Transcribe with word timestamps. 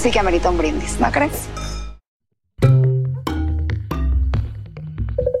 sí 0.00 0.10
que 0.10 0.18
amerita 0.18 0.48
un 0.48 0.56
brindis, 0.56 0.98
¿no 0.98 1.12
crees? 1.12 1.46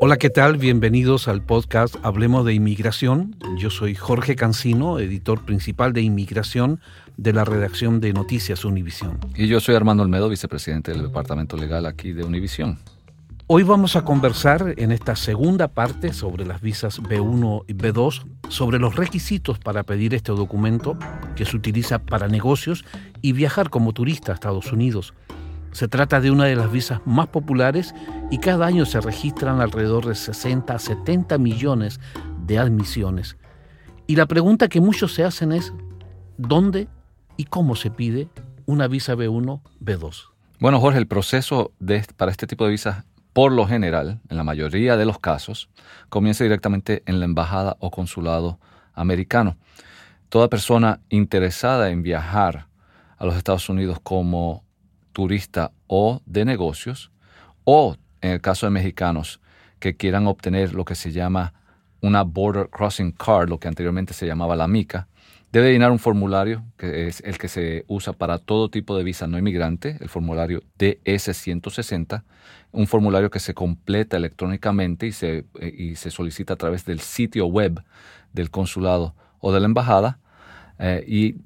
Hola, 0.02 0.18
¿qué 0.18 0.28
tal? 0.28 0.58
Bienvenidos 0.58 1.28
al 1.28 1.42
podcast 1.42 1.96
Hablemos 2.02 2.44
de 2.44 2.52
Inmigración. 2.52 3.36
Yo 3.56 3.70
soy 3.70 3.94
Jorge 3.94 4.36
Cancino, 4.36 4.98
editor 4.98 5.44
principal 5.44 5.94
de 5.94 6.02
Inmigración 6.02 6.80
de 7.16 7.32
la 7.32 7.44
redacción 7.44 8.00
de 8.00 8.12
Noticias 8.12 8.64
Univisión. 8.64 9.18
Y 9.34 9.46
yo 9.46 9.60
soy 9.60 9.76
Armando 9.76 10.02
Olmedo, 10.02 10.28
vicepresidente 10.28 10.92
del 10.92 11.02
Departamento 11.02 11.56
Legal 11.56 11.86
aquí 11.86 12.12
de 12.12 12.24
Univisión. 12.24 12.78
Hoy 13.52 13.64
vamos 13.64 13.96
a 13.96 14.04
conversar 14.04 14.74
en 14.76 14.92
esta 14.92 15.16
segunda 15.16 15.66
parte 15.66 16.12
sobre 16.12 16.46
las 16.46 16.60
visas 16.60 17.02
B1 17.02 17.64
y 17.66 17.74
B2, 17.74 18.24
sobre 18.48 18.78
los 18.78 18.94
requisitos 18.94 19.58
para 19.58 19.82
pedir 19.82 20.14
este 20.14 20.30
documento 20.30 20.96
que 21.34 21.44
se 21.44 21.56
utiliza 21.56 21.98
para 21.98 22.28
negocios 22.28 22.84
y 23.22 23.32
viajar 23.32 23.68
como 23.68 23.92
turista 23.92 24.30
a 24.30 24.36
Estados 24.36 24.70
Unidos. 24.70 25.14
Se 25.72 25.88
trata 25.88 26.20
de 26.20 26.30
una 26.30 26.44
de 26.44 26.54
las 26.54 26.70
visas 26.70 27.00
más 27.06 27.26
populares 27.26 27.92
y 28.30 28.38
cada 28.38 28.66
año 28.66 28.86
se 28.86 29.00
registran 29.00 29.60
alrededor 29.60 30.06
de 30.06 30.14
60 30.14 30.72
a 30.72 30.78
70 30.78 31.36
millones 31.38 31.98
de 32.46 32.56
admisiones. 32.56 33.36
Y 34.06 34.14
la 34.14 34.26
pregunta 34.26 34.68
que 34.68 34.80
muchos 34.80 35.12
se 35.12 35.24
hacen 35.24 35.50
es, 35.50 35.72
¿dónde 36.38 36.86
y 37.36 37.46
cómo 37.46 37.74
se 37.74 37.90
pide 37.90 38.28
una 38.66 38.86
visa 38.86 39.16
B1, 39.16 39.60
B2? 39.82 40.30
Bueno, 40.60 40.78
Jorge, 40.78 40.98
el 40.98 41.06
proceso 41.06 41.72
de, 41.80 42.04
para 42.18 42.30
este 42.30 42.46
tipo 42.46 42.66
de 42.66 42.70
visas, 42.70 43.06
por 43.40 43.52
lo 43.52 43.66
general, 43.66 44.20
en 44.28 44.36
la 44.36 44.44
mayoría 44.44 44.98
de 44.98 45.06
los 45.06 45.18
casos, 45.18 45.70
comienza 46.10 46.44
directamente 46.44 47.02
en 47.06 47.20
la 47.20 47.24
embajada 47.24 47.78
o 47.80 47.90
consulado 47.90 48.60
americano. 48.92 49.56
Toda 50.28 50.50
persona 50.50 51.00
interesada 51.08 51.88
en 51.88 52.02
viajar 52.02 52.66
a 53.16 53.24
los 53.24 53.36
Estados 53.36 53.70
Unidos 53.70 53.98
como 54.02 54.62
turista 55.14 55.72
o 55.86 56.20
de 56.26 56.44
negocios, 56.44 57.12
o 57.64 57.96
en 58.20 58.32
el 58.32 58.42
caso 58.42 58.66
de 58.66 58.72
mexicanos 58.72 59.40
que 59.78 59.96
quieran 59.96 60.26
obtener 60.26 60.74
lo 60.74 60.84
que 60.84 60.94
se 60.94 61.10
llama 61.10 61.54
una 62.02 62.24
Border 62.24 62.68
Crossing 62.68 63.12
Card, 63.12 63.48
lo 63.48 63.58
que 63.58 63.68
anteriormente 63.68 64.12
se 64.12 64.26
llamaba 64.26 64.54
la 64.54 64.68
MICA, 64.68 65.08
debe 65.52 65.72
llenar 65.72 65.90
un 65.90 65.98
formulario 65.98 66.64
que 66.76 67.08
es 67.08 67.20
el 67.20 67.38
que 67.38 67.48
se 67.48 67.84
usa 67.88 68.12
para 68.12 68.38
todo 68.38 68.70
tipo 68.70 68.96
de 68.96 69.04
visa 69.04 69.26
no 69.26 69.38
inmigrante, 69.38 69.96
el 70.00 70.08
formulario 70.08 70.62
DS-160, 70.78 72.22
un 72.72 72.86
formulario 72.86 73.30
que 73.30 73.40
se 73.40 73.54
completa 73.54 74.16
electrónicamente 74.16 75.06
y 75.06 75.12
se, 75.12 75.44
eh, 75.58 75.74
y 75.76 75.96
se 75.96 76.10
solicita 76.10 76.54
a 76.54 76.56
través 76.56 76.84
del 76.84 77.00
sitio 77.00 77.46
web 77.46 77.82
del 78.32 78.50
consulado 78.50 79.14
o 79.40 79.52
de 79.52 79.60
la 79.60 79.66
embajada. 79.66 80.18
Eh, 80.78 81.04
y 81.06 81.36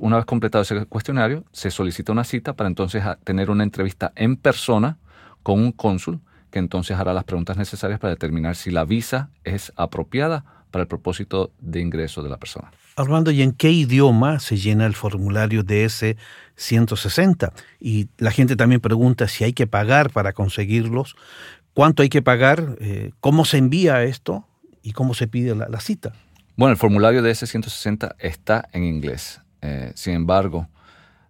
una 0.00 0.16
vez 0.16 0.24
completado 0.24 0.62
ese 0.62 0.86
cuestionario, 0.86 1.44
se 1.52 1.70
solicita 1.70 2.12
una 2.12 2.24
cita 2.24 2.54
para 2.54 2.68
entonces 2.68 3.02
tener 3.24 3.50
una 3.50 3.62
entrevista 3.62 4.12
en 4.14 4.36
persona 4.36 4.96
con 5.42 5.60
un 5.60 5.72
cónsul 5.72 6.20
que 6.50 6.58
entonces 6.58 6.96
hará 6.96 7.12
las 7.12 7.24
preguntas 7.24 7.56
necesarias 7.56 8.00
para 8.00 8.12
determinar 8.12 8.56
si 8.56 8.70
la 8.70 8.84
visa 8.84 9.30
es 9.44 9.72
apropiada 9.76 10.44
para 10.70 10.82
el 10.82 10.88
propósito 10.88 11.52
de 11.60 11.80
ingreso 11.80 12.22
de 12.22 12.30
la 12.30 12.38
persona. 12.38 12.70
Armando, 12.96 13.30
¿y 13.30 13.42
en 13.42 13.52
qué 13.52 13.70
idioma 13.70 14.40
se 14.40 14.56
llena 14.56 14.86
el 14.86 14.94
formulario 14.94 15.62
DS 15.62 16.16
160? 16.56 17.52
Y 17.80 18.08
la 18.18 18.30
gente 18.30 18.56
también 18.56 18.80
pregunta 18.80 19.28
si 19.28 19.44
hay 19.44 19.52
que 19.52 19.66
pagar 19.66 20.10
para 20.10 20.32
conseguirlos, 20.32 21.16
cuánto 21.72 22.02
hay 22.02 22.08
que 22.08 22.22
pagar, 22.22 22.76
eh, 22.80 23.12
cómo 23.20 23.44
se 23.44 23.58
envía 23.58 24.02
esto 24.02 24.46
y 24.82 24.92
cómo 24.92 25.14
se 25.14 25.28
pide 25.28 25.54
la, 25.54 25.68
la 25.68 25.80
cita. 25.80 26.12
Bueno, 26.56 26.72
el 26.72 26.76
formulario 26.76 27.22
de 27.22 27.30
S160 27.30 28.16
está 28.18 28.68
en 28.72 28.84
inglés. 28.84 29.40
Eh, 29.62 29.92
sin 29.94 30.14
embargo, 30.14 30.68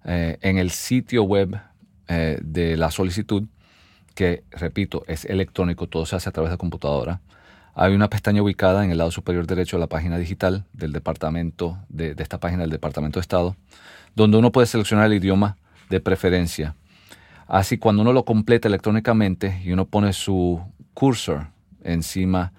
eh, 0.04 0.38
en 0.40 0.58
el 0.58 0.70
sitio 0.70 1.22
web 1.22 1.56
eh, 2.08 2.38
de 2.42 2.76
la 2.76 2.90
solicitud, 2.90 3.44
que 4.14 4.44
repito, 4.50 5.04
es 5.06 5.24
electrónico, 5.24 5.86
todo 5.88 6.06
se 6.06 6.16
hace 6.16 6.28
a 6.28 6.32
través 6.32 6.50
de 6.50 6.58
computadora, 6.58 7.20
hay 7.74 7.94
una 7.94 8.08
pestaña 8.08 8.42
ubicada 8.42 8.84
en 8.84 8.90
el 8.90 8.98
lado 8.98 9.10
superior 9.10 9.46
derecho 9.46 9.76
de 9.76 9.80
la 9.80 9.86
página 9.86 10.18
digital 10.18 10.64
del 10.72 10.92
departamento, 10.92 11.78
de, 11.88 12.14
esta 12.18 12.38
página 12.38 12.62
del 12.62 12.70
Departamento 12.70 13.18
de 13.18 13.22
Estado, 13.22 13.56
donde 14.14 14.38
uno 14.38 14.52
puede 14.52 14.66
seleccionar 14.66 15.06
el 15.06 15.14
idioma 15.14 15.56
de 15.88 16.00
preferencia. 16.00 16.74
Así, 17.46 17.78
cuando 17.78 18.02
uno 18.02 18.12
lo 18.12 18.24
completa 18.24 18.68
electrónicamente 18.68 19.60
y 19.64 19.72
uno 19.72 19.84
pone 19.86 20.12
su 20.12 20.60
cursor 20.94 21.48
encima 21.82 22.52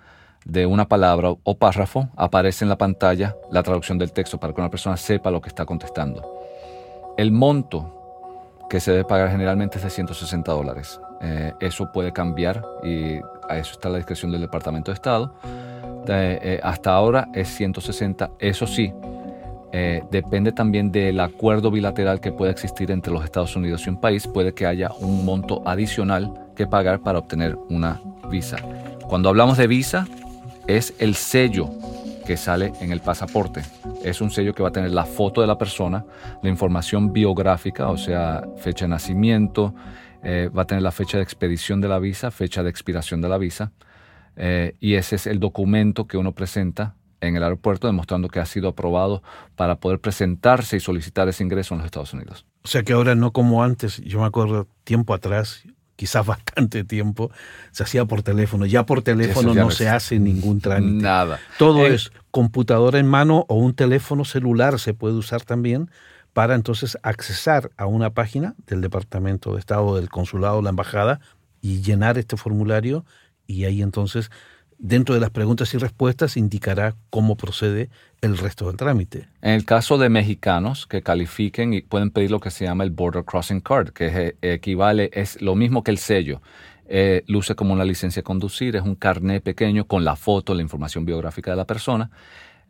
de 0.46 0.66
una 0.66 0.88
palabra 0.88 1.30
o 1.44 1.58
párrafo, 1.58 2.10
aparece 2.16 2.66
en 2.66 2.70
la 2.70 2.78
pantalla 2.78 3.36
la 3.52 3.64
traducción 3.64 3.98
del 3.98 4.12
texto 4.12 4.40
para 4.40 4.54
que 4.54 4.62
una 4.62 4.72
persona 4.72 4.98
sepa 4.98 5.32
lo 5.32 5.42
que 5.42 5.50
está 5.50 5.66
contestando. 5.66 6.42
El 7.18 7.32
monto 7.32 7.98
que 8.70 8.80
se 8.80 8.92
debe 8.92 9.04
pagar 9.04 9.30
generalmente 9.30 9.78
es 9.78 9.84
de 9.84 9.90
160 9.90 10.52
dólares. 10.52 11.00
Eh, 11.22 11.54
eso 11.60 11.92
puede 11.92 12.12
cambiar 12.14 12.66
y 12.84 13.20
eso 13.58 13.74
está 13.74 13.90
la 13.90 13.98
discreción 13.98 14.32
del 14.32 14.42
Departamento 14.42 14.92
de 14.92 14.96
Estado. 14.96 15.34
Eh, 16.08 16.60
hasta 16.64 16.94
ahora 16.94 17.30
es 17.34 17.48
160. 17.50 18.32
Eso 18.40 18.66
sí, 18.68 18.92
eh, 19.74 20.04
depende 20.12 20.52
también 20.52 20.92
del 20.92 21.20
acuerdo 21.20 21.72
bilateral 21.72 22.20
que 22.20 22.32
pueda 22.32 22.52
existir 22.52 22.92
entre 22.92 23.14
los 23.14 23.24
Estados 23.24 23.56
Unidos 23.56 23.86
y 23.86 23.90
un 23.90 23.98
país. 23.98 24.28
Puede 24.28 24.54
que 24.54 24.66
haya 24.66 24.92
un 25.00 25.24
monto 25.24 25.62
adicional 25.66 26.34
que 26.56 26.68
pagar 26.68 27.00
para 27.00 27.20
obtener 27.20 27.58
una 27.70 28.02
visa. 28.30 28.58
Cuando 29.08 29.30
hablamos 29.30 29.58
de 29.58 29.68
visa, 29.68 30.08
es 30.68 30.94
el 31.00 31.16
sello 31.16 31.70
que 32.26 32.36
sale 32.38 32.74
en 32.82 32.92
el 32.92 33.00
pasaporte. 33.00 33.62
Es 34.04 34.20
un 34.20 34.30
sello 34.30 34.54
que 34.54 34.62
va 34.62 34.70
a 34.70 34.74
tener 34.74 34.92
la 34.92 35.06
foto 35.06 35.42
de 35.42 35.48
la 35.48 35.58
persona, 35.58 36.04
la 36.42 36.50
información 36.50 37.14
biográfica, 37.14 37.90
o 37.90 37.98
sea, 37.98 38.44
fecha 38.58 38.86
de 38.86 38.90
nacimiento, 38.90 39.74
eh, 40.24 40.50
va 40.56 40.64
a 40.64 40.66
tener 40.66 40.84
la 40.84 40.92
fecha 40.92 41.18
de 41.18 41.24
expedición 41.24 41.82
de 41.82 41.88
la 41.88 42.00
visa, 42.00 42.32
fecha 42.32 42.64
de 42.64 42.70
expiración 42.70 43.22
de 43.22 43.30
la 43.30 43.38
visa, 43.38 43.72
eh, 44.36 44.76
y 44.80 44.96
ese 44.96 45.16
es 45.16 45.28
el 45.28 45.40
documento 45.40 46.08
que 46.08 46.18
uno 46.18 46.34
presenta 46.34 46.96
en 47.22 47.36
el 47.36 47.44
aeropuerto 47.44 47.88
demostrando 47.88 48.28
que 48.30 48.40
ha 48.40 48.46
sido 48.46 48.70
aprobado 48.70 49.22
para 49.56 49.76
poder 49.76 50.00
presentarse 50.00 50.78
y 50.78 50.80
solicitar 50.80 51.30
ese 51.30 51.44
ingreso 51.44 51.74
en 51.74 51.80
los 51.80 51.86
Estados 51.86 52.14
Unidos. 52.14 52.46
O 52.64 52.68
sea 52.68 52.84
que 52.84 52.94
ahora 52.94 53.16
no 53.16 53.32
como 53.32 53.64
antes, 53.64 53.98
yo 53.98 54.20
me 54.20 54.26
acuerdo 54.26 54.68
tiempo 54.84 55.14
atrás, 55.14 55.64
quizás 55.96 56.26
bastante 56.26 56.84
tiempo, 56.84 57.32
se 57.72 57.84
hacía 57.84 58.06
por 58.06 58.24
teléfono. 58.24 58.66
Ya 58.66 58.86
por 58.86 59.04
teléfono 59.04 59.54
ya 59.54 59.62
no 59.62 59.72
se 59.72 59.88
hace 59.88 60.20
ningún 60.20 60.60
trámite. 60.62 61.04
Nada. 61.04 61.40
Todo 61.58 61.86
Eh, 61.86 61.94
es 61.94 62.12
computadora 62.32 63.00
en 63.00 63.08
mano 63.08 63.46
o 63.50 63.56
un 63.56 63.74
teléfono 63.76 64.26
celular 64.26 64.80
se 64.80 64.94
puede 64.94 65.16
usar 65.16 65.44
también 65.44 65.92
para 66.34 66.56
entonces 66.56 66.98
accesar 67.04 67.72
a 67.78 67.86
una 67.86 68.12
página 68.12 68.56
del 68.68 68.82
Departamento 68.82 69.54
de 69.54 69.60
Estado, 69.60 69.96
del 69.96 70.10
Consulado, 70.10 70.62
la 70.62 70.70
Embajada 70.70 71.20
y 71.62 71.82
llenar 71.82 72.18
este 72.18 72.38
formulario 72.38 73.06
y 73.48 73.66
ahí 73.66 73.82
entonces 73.82 74.32
dentro 74.82 75.14
de 75.14 75.22
las 75.22 75.30
preguntas 75.30 75.74
y 75.74 75.78
respuestas 75.78 76.36
indicará 76.38 76.96
cómo 77.10 77.38
procede 77.38 77.90
el 78.22 78.38
resto 78.38 78.68
del 78.68 78.78
trámite. 78.78 79.28
En 79.42 79.52
el 79.52 79.64
caso 79.64 79.98
de 79.98 80.10
mexicanos 80.10 80.88
que 80.88 81.04
califiquen 81.04 81.74
y 81.74 81.82
pueden 81.82 82.10
pedir 82.10 82.32
lo 82.32 82.40
que 82.40 82.50
se 82.50 82.66
llama 82.66 82.84
el 82.84 82.90
Border 82.90 83.24
Crossing 83.24 83.62
Card, 83.62 83.90
que 83.90 84.08
eh, 84.42 84.54
equivale, 84.54 85.12
es 85.14 85.42
lo 85.42 85.56
mismo 85.56 85.84
que 85.84 85.92
el 85.92 86.00
sello. 86.00 86.42
Eh, 86.88 87.24
luce 87.28 87.56
como 87.56 87.74
una 87.74 87.86
licencia 87.86 88.22
de 88.22 88.24
conducir, 88.26 88.76
es 88.76 88.82
un 88.82 88.96
carnet 88.96 89.44
pequeño 89.44 89.86
con 89.86 90.04
la 90.04 90.16
foto, 90.16 90.54
la 90.54 90.62
información 90.62 91.06
biográfica 91.06 91.52
de 91.52 91.58
la 91.58 91.66
persona. 91.66 92.10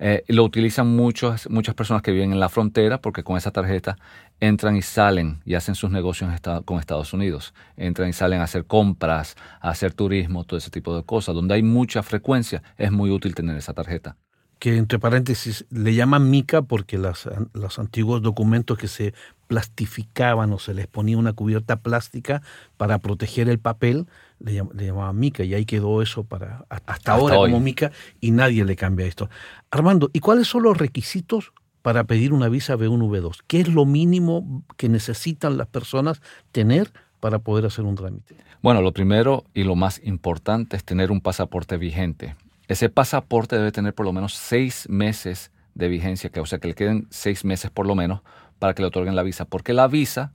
Eh, 0.03 0.23
lo 0.29 0.43
utilizan 0.43 0.87
muchos, 0.87 1.47
muchas 1.51 1.75
personas 1.75 2.01
que 2.01 2.11
viven 2.11 2.31
en 2.31 2.39
la 2.39 2.49
frontera 2.49 2.99
porque 2.99 3.23
con 3.23 3.37
esa 3.37 3.51
tarjeta 3.51 3.99
entran 4.39 4.75
y 4.75 4.81
salen 4.81 5.41
y 5.45 5.53
hacen 5.53 5.75
sus 5.75 5.91
negocios 5.91 6.31
con 6.65 6.79
Estados 6.79 7.13
Unidos. 7.13 7.53
Entran 7.77 8.09
y 8.09 8.13
salen 8.13 8.41
a 8.41 8.45
hacer 8.45 8.65
compras, 8.65 9.35
a 9.59 9.69
hacer 9.69 9.93
turismo, 9.93 10.43
todo 10.43 10.57
ese 10.57 10.71
tipo 10.71 10.95
de 10.95 11.03
cosas. 11.03 11.35
Donde 11.35 11.53
hay 11.53 11.61
mucha 11.61 12.01
frecuencia, 12.01 12.63
es 12.79 12.91
muy 12.91 13.11
útil 13.11 13.35
tener 13.35 13.55
esa 13.55 13.73
tarjeta 13.73 14.17
que 14.57 14.77
entre 14.77 14.99
paréntesis 14.99 15.65
le 15.71 15.95
llaman 15.95 16.29
mica 16.29 16.61
porque 16.61 16.99
las, 16.99 17.27
los 17.53 17.79
antiguos 17.79 18.21
documentos 18.21 18.77
que 18.77 18.87
se 18.87 19.15
plastificaban 19.47 20.53
o 20.53 20.59
se 20.59 20.75
les 20.75 20.85
ponía 20.85 21.17
una 21.17 21.33
cubierta 21.33 21.81
plástica 21.81 22.43
para 22.77 22.99
proteger 22.99 23.49
el 23.49 23.57
papel, 23.57 24.05
le, 24.43 24.85
llamaban 24.85 25.17
mica 25.17 25.43
y 25.43 25.53
ahí 25.53 25.65
quedó 25.65 26.01
eso 26.01 26.23
para 26.23 26.65
hasta, 26.69 27.13
ahora 27.13 27.35
como 27.37 27.59
mica 27.59 27.91
y 28.19 28.31
nadie 28.31 28.65
le 28.65 28.75
cambia 28.75 29.05
esto. 29.05 29.29
Armando, 29.69 30.09
¿y 30.13 30.19
cuáles 30.19 30.47
son 30.47 30.63
los 30.63 30.77
requisitos 30.77 31.53
para 31.81 32.03
pedir 32.03 32.33
una 32.33 32.49
visa 32.49 32.75
B1 32.75 33.09
B2? 33.09 33.39
¿Qué 33.47 33.61
es 33.61 33.67
lo 33.67 33.85
mínimo 33.85 34.63
que 34.77 34.89
necesitan 34.89 35.57
las 35.57 35.67
personas 35.67 36.21
tener 36.51 36.91
para 37.19 37.39
poder 37.39 37.65
hacer 37.65 37.85
un 37.85 37.95
trámite? 37.95 38.35
Bueno, 38.61 38.81
lo 38.81 38.91
primero 38.91 39.45
y 39.53 39.63
lo 39.63 39.75
más 39.75 40.01
importante 40.03 40.77
es 40.77 40.83
tener 40.83 41.11
un 41.11 41.21
pasaporte 41.21 41.77
vigente. 41.77 42.35
Ese 42.67 42.89
pasaporte 42.89 43.57
debe 43.57 43.71
tener 43.71 43.93
por 43.93 44.05
lo 44.05 44.13
menos 44.13 44.33
seis 44.33 44.87
meses 44.89 45.51
de 45.73 45.87
vigencia, 45.87 46.29
que, 46.29 46.39
o 46.39 46.45
sea, 46.45 46.59
que 46.59 46.67
le 46.67 46.75
queden 46.75 47.07
seis 47.09 47.43
meses 47.43 47.71
por 47.71 47.87
lo 47.87 47.95
menos 47.95 48.21
para 48.59 48.73
que 48.73 48.81
le 48.81 48.87
otorguen 48.89 49.15
la 49.15 49.23
visa, 49.23 49.45
porque 49.45 49.73
la 49.73 49.87
visa 49.87 50.33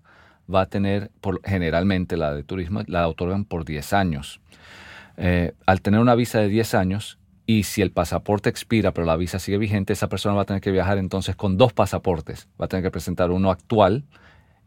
va 0.53 0.63
a 0.63 0.67
tener, 0.67 1.11
generalmente 1.45 2.17
la 2.17 2.35
de 2.35 2.43
turismo, 2.43 2.83
la 2.87 3.09
otorgan 3.09 3.45
por 3.45 3.65
10 3.65 3.93
años. 3.93 4.41
Eh, 5.17 5.55
al 5.67 5.81
tener 5.81 6.01
una 6.01 6.15
visa 6.15 6.41
de 6.41 6.49
10 6.49 6.75
años, 6.75 7.19
y 7.47 7.63
si 7.63 7.81
el 7.81 7.93
pasaporte 7.93 8.51
expira 8.51 8.93
pero 8.93 9.07
la 9.07 9.17
visa 9.17 9.39
sigue 9.39 9.59
vigente, 9.59 9.93
esa 9.93 10.09
persona 10.09 10.35
va 10.35 10.43
a 10.43 10.45
tener 10.47 10.61
que 10.61 10.73
viajar 10.73 10.99
entonces 10.99 11.37
con 11.37 11.57
dos 11.57 11.73
pasaportes. 11.73 12.49
Va 12.61 12.67
a 12.67 12.69
tener 12.69 12.83
que 12.83 12.91
presentar 12.91 13.31
uno 13.31 13.51
actual 13.51 14.05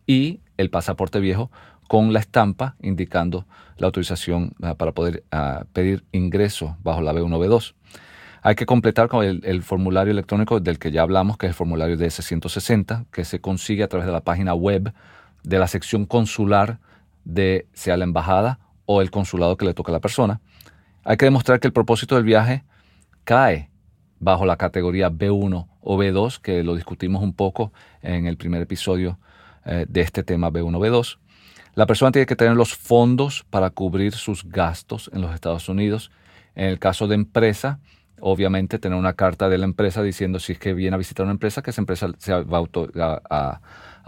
y 0.08 0.40
el 0.58 0.70
pasaporte 0.70 1.20
viejo 1.20 1.52
con 1.88 2.14
la 2.14 2.20
estampa 2.20 2.76
indicando 2.82 3.46
la 3.78 3.88
autorización 3.88 4.54
ah, 4.62 4.76
para 4.76 4.94
poder 4.94 5.24
ah, 5.32 5.66
pedir 5.74 6.06
ingreso 6.12 6.78
bajo 6.84 7.02
la 7.02 7.14
B1, 7.14 7.38
B2. 7.38 7.74
Hay 8.42 8.56
que 8.56 8.66
completar 8.66 9.10
con 9.10 9.26
el, 9.26 9.64
formulario 9.64 10.12
electrónico 10.12 10.62
del 10.62 10.80
que 10.80 10.92
ya 10.92 11.02
hablamos, 11.02 11.38
que 11.38 11.48
es 11.48 11.50
el 11.50 11.56
formulario 11.56 11.98
DS-160, 11.98 13.06
que 13.12 13.26
se 13.26 13.42
consigue 13.42 13.84
a 13.84 13.90
través 13.90 14.06
de 14.06 14.14
la 14.14 14.22
página 14.22 14.54
web 14.54 14.94
de 15.44 15.60
la 15.60 15.68
sección 15.68 16.06
consular 16.06 16.80
de 17.24 17.68
sea 17.74 17.98
la 17.98 18.04
embajada 18.04 18.60
o 18.86 19.02
el 19.02 19.12
consulado 19.12 19.58
que 19.58 19.66
le 19.66 19.74
toque 19.74 19.92
a 19.92 19.94
la 19.94 20.00
persona. 20.00 20.42
Hay 21.04 21.18
que 21.18 21.26
demostrar 21.26 21.60
que 21.60 21.68
el 21.68 21.74
propósito 21.74 22.16
del 22.16 22.24
viaje 22.24 22.64
cae 23.24 23.70
bajo 24.20 24.46
la 24.46 24.58
categoría 24.58 25.10
B1 25.10 25.68
o 25.82 25.98
B2, 25.98 26.40
que 26.42 26.64
lo 26.64 26.76
discutimos 26.76 27.24
un 27.24 27.34
poco 27.34 27.72
en 28.02 28.26
el 28.26 28.38
primer 28.38 28.62
episodio 28.62 29.20
eh, 29.66 29.86
de 29.88 30.02
este 30.02 30.24
tema 30.24 30.50
B1 30.50 30.78
B2. 30.78 31.20
La 31.76 31.86
persona 31.86 32.12
tiene 32.12 32.26
que 32.26 32.36
tener 32.36 32.56
los 32.56 32.76
fondos 32.76 33.46
para 33.50 33.70
cubrir 33.70 34.14
sus 34.14 34.44
gastos 34.44 35.10
en 35.14 35.22
los 35.22 35.34
Estados 35.34 35.70
Unidos. 35.70 36.12
En 36.56 36.66
el 36.66 36.80
caso 36.80 37.08
de 37.08 37.16
empresa, 37.16 37.80
obviamente 38.20 38.80
tener 38.80 38.98
una 38.98 39.14
carta 39.14 39.50
de 39.50 39.58
la 39.58 39.66
empresa 39.66 40.04
diciendo 40.04 40.40
si 40.40 40.54
es 40.54 40.60
que 40.60 40.74
viene 40.74 40.96
a 40.96 40.98
visitar 40.98 41.24
una 41.26 41.34
empresa, 41.34 41.62
que 41.62 41.70
esa 41.70 41.82
empresa 41.82 42.10
se 42.18 42.34
va 42.34 42.64
a, 43.30 43.62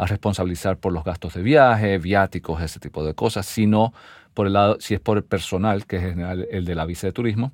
responsabilizar 0.08 0.78
por 0.78 0.94
los 0.94 1.04
gastos 1.04 1.34
de 1.34 1.42
viaje, 1.42 1.98
viáticos, 1.98 2.62
ese 2.62 2.80
tipo 2.80 3.04
de 3.04 3.14
cosas. 3.14 3.46
Si 3.46 3.68
no, 3.68 3.94
por 4.34 4.48
el 4.48 4.54
lado, 4.54 4.78
si 4.80 4.94
es 4.94 5.00
por 5.00 5.18
el 5.18 5.24
personal, 5.24 5.86
que 5.86 5.98
es 5.98 6.04
el, 6.04 6.48
el 6.50 6.66
de 6.66 6.76
la 6.76 6.86
visa 6.86 7.08
de 7.08 7.14
turismo, 7.14 7.52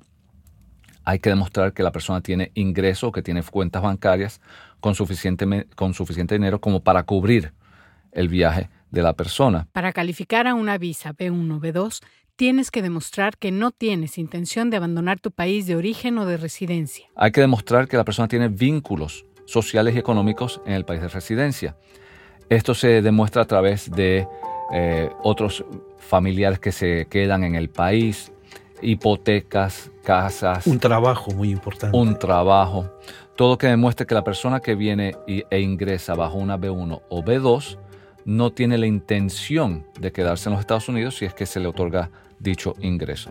hay 1.04 1.20
que 1.20 1.30
demostrar 1.30 1.72
que 1.72 1.82
la 1.82 1.90
persona 1.90 2.20
tiene 2.20 2.52
ingreso, 2.54 3.12
que 3.12 3.22
tiene 3.22 3.42
cuentas 3.42 3.82
bancarias 3.82 4.40
con 4.80 4.94
suficiente, 4.94 5.66
con 5.74 5.94
suficiente 5.94 6.34
dinero 6.34 6.60
como 6.60 6.80
para 6.80 7.02
cubrir 7.04 7.52
el 8.12 8.28
viaje 8.28 8.68
de 8.90 9.02
la 9.02 9.14
persona. 9.14 9.66
Para 9.72 9.92
calificar 9.92 10.46
a 10.46 10.54
una 10.54 10.76
visa 10.76 11.14
B1 11.14 11.60
B2, 11.60 12.00
tienes 12.36 12.70
que 12.70 12.82
demostrar 12.82 13.36
que 13.38 13.50
no 13.50 13.70
tienes 13.70 14.18
intención 14.18 14.70
de 14.70 14.76
abandonar 14.76 15.18
tu 15.18 15.30
país 15.30 15.66
de 15.66 15.76
origen 15.76 16.18
o 16.18 16.26
de 16.26 16.36
residencia. 16.36 17.06
Hay 17.16 17.32
que 17.32 17.40
demostrar 17.40 17.88
que 17.88 17.96
la 17.96 18.04
persona 18.04 18.28
tiene 18.28 18.48
vínculos 18.48 19.24
sociales 19.46 19.94
y 19.94 19.98
económicos 19.98 20.60
en 20.66 20.74
el 20.74 20.84
país 20.84 21.00
de 21.00 21.08
residencia. 21.08 21.76
Esto 22.48 22.74
se 22.74 23.02
demuestra 23.02 23.42
a 23.42 23.44
través 23.44 23.90
de 23.90 24.26
eh, 24.72 25.10
otros 25.22 25.64
familiares 25.98 26.58
que 26.58 26.72
se 26.72 27.06
quedan 27.10 27.44
en 27.44 27.54
el 27.54 27.68
país, 27.68 28.32
hipotecas, 28.80 29.90
casas. 30.02 30.66
Un 30.66 30.78
trabajo 30.78 31.30
muy 31.32 31.50
importante. 31.50 31.96
Un 31.96 32.18
trabajo. 32.18 32.90
Todo 33.36 33.58
que 33.58 33.66
demuestre 33.66 34.06
que 34.06 34.14
la 34.14 34.24
persona 34.24 34.60
que 34.60 34.74
viene 34.74 35.14
e 35.26 35.60
ingresa 35.60 36.14
bajo 36.14 36.38
una 36.38 36.58
B1 36.58 37.02
o 37.08 37.22
B2 37.22 37.78
no 38.24 38.50
tiene 38.50 38.78
la 38.78 38.86
intención 38.86 39.86
de 39.98 40.12
quedarse 40.12 40.48
en 40.48 40.54
los 40.54 40.60
Estados 40.60 40.88
Unidos 40.88 41.16
si 41.16 41.24
es 41.24 41.34
que 41.34 41.46
se 41.46 41.60
le 41.60 41.68
otorga 41.68 42.10
dicho 42.38 42.74
ingreso. 42.80 43.30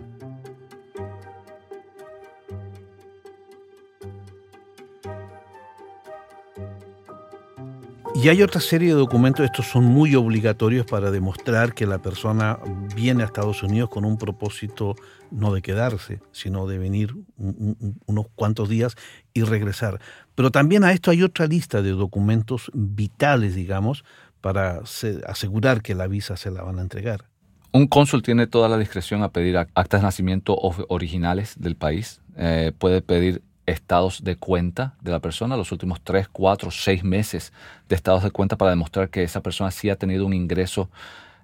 Y 8.19 8.29
hay 8.29 8.41
otra 8.41 8.59
serie 8.59 8.87
de 8.87 8.95
documentos, 8.95 9.45
estos 9.45 9.67
son 9.67 9.85
muy 9.85 10.15
obligatorios 10.15 10.87
para 10.87 11.11
demostrar 11.11 11.75
que 11.75 11.85
la 11.85 12.01
persona 12.01 12.57
viene 12.95 13.21
a 13.21 13.27
Estados 13.27 13.61
Unidos 13.61 13.91
con 13.91 14.05
un 14.05 14.17
propósito 14.17 14.95
no 15.29 15.53
de 15.53 15.61
quedarse, 15.61 16.19
sino 16.31 16.65
de 16.65 16.79
venir 16.79 17.13
unos 17.37 18.25
cuantos 18.33 18.69
días 18.69 18.95
y 19.35 19.43
regresar. 19.43 20.01
Pero 20.33 20.49
también 20.49 20.83
a 20.83 20.93
esto 20.93 21.11
hay 21.11 21.21
otra 21.21 21.45
lista 21.45 21.83
de 21.83 21.91
documentos 21.91 22.71
vitales, 22.73 23.53
digamos, 23.53 24.03
para 24.41 24.81
asegurar 25.27 25.83
que 25.83 25.93
la 25.93 26.07
visa 26.07 26.37
se 26.37 26.49
la 26.49 26.63
van 26.63 26.79
a 26.79 26.81
entregar. 26.81 27.25
Un 27.71 27.85
cónsul 27.85 28.23
tiene 28.23 28.47
toda 28.47 28.67
la 28.67 28.79
discreción 28.79 29.21
a 29.21 29.29
pedir 29.29 29.57
actas 29.57 30.01
de 30.01 30.05
nacimiento 30.05 30.57
originales 30.87 31.53
del 31.59 31.75
país. 31.75 32.21
Eh, 32.35 32.71
puede 32.79 33.03
pedir 33.03 33.43
estados 33.67 34.23
de 34.23 34.37
cuenta 34.37 34.95
de 35.01 35.11
la 35.11 35.19
persona, 35.19 35.57
los 35.57 35.71
últimos 35.71 36.01
tres, 36.01 36.27
cuatro, 36.27 36.71
seis 36.71 37.03
meses 37.03 37.53
de 37.87 37.95
estados 37.95 38.23
de 38.23 38.31
cuenta 38.31 38.55
para 38.55 38.71
demostrar 38.71 39.09
que 39.09 39.23
esa 39.23 39.41
persona 39.41 39.69
sí 39.69 39.89
ha 39.89 39.97
tenido 39.97 40.25
un 40.25 40.33
ingreso 40.33 40.89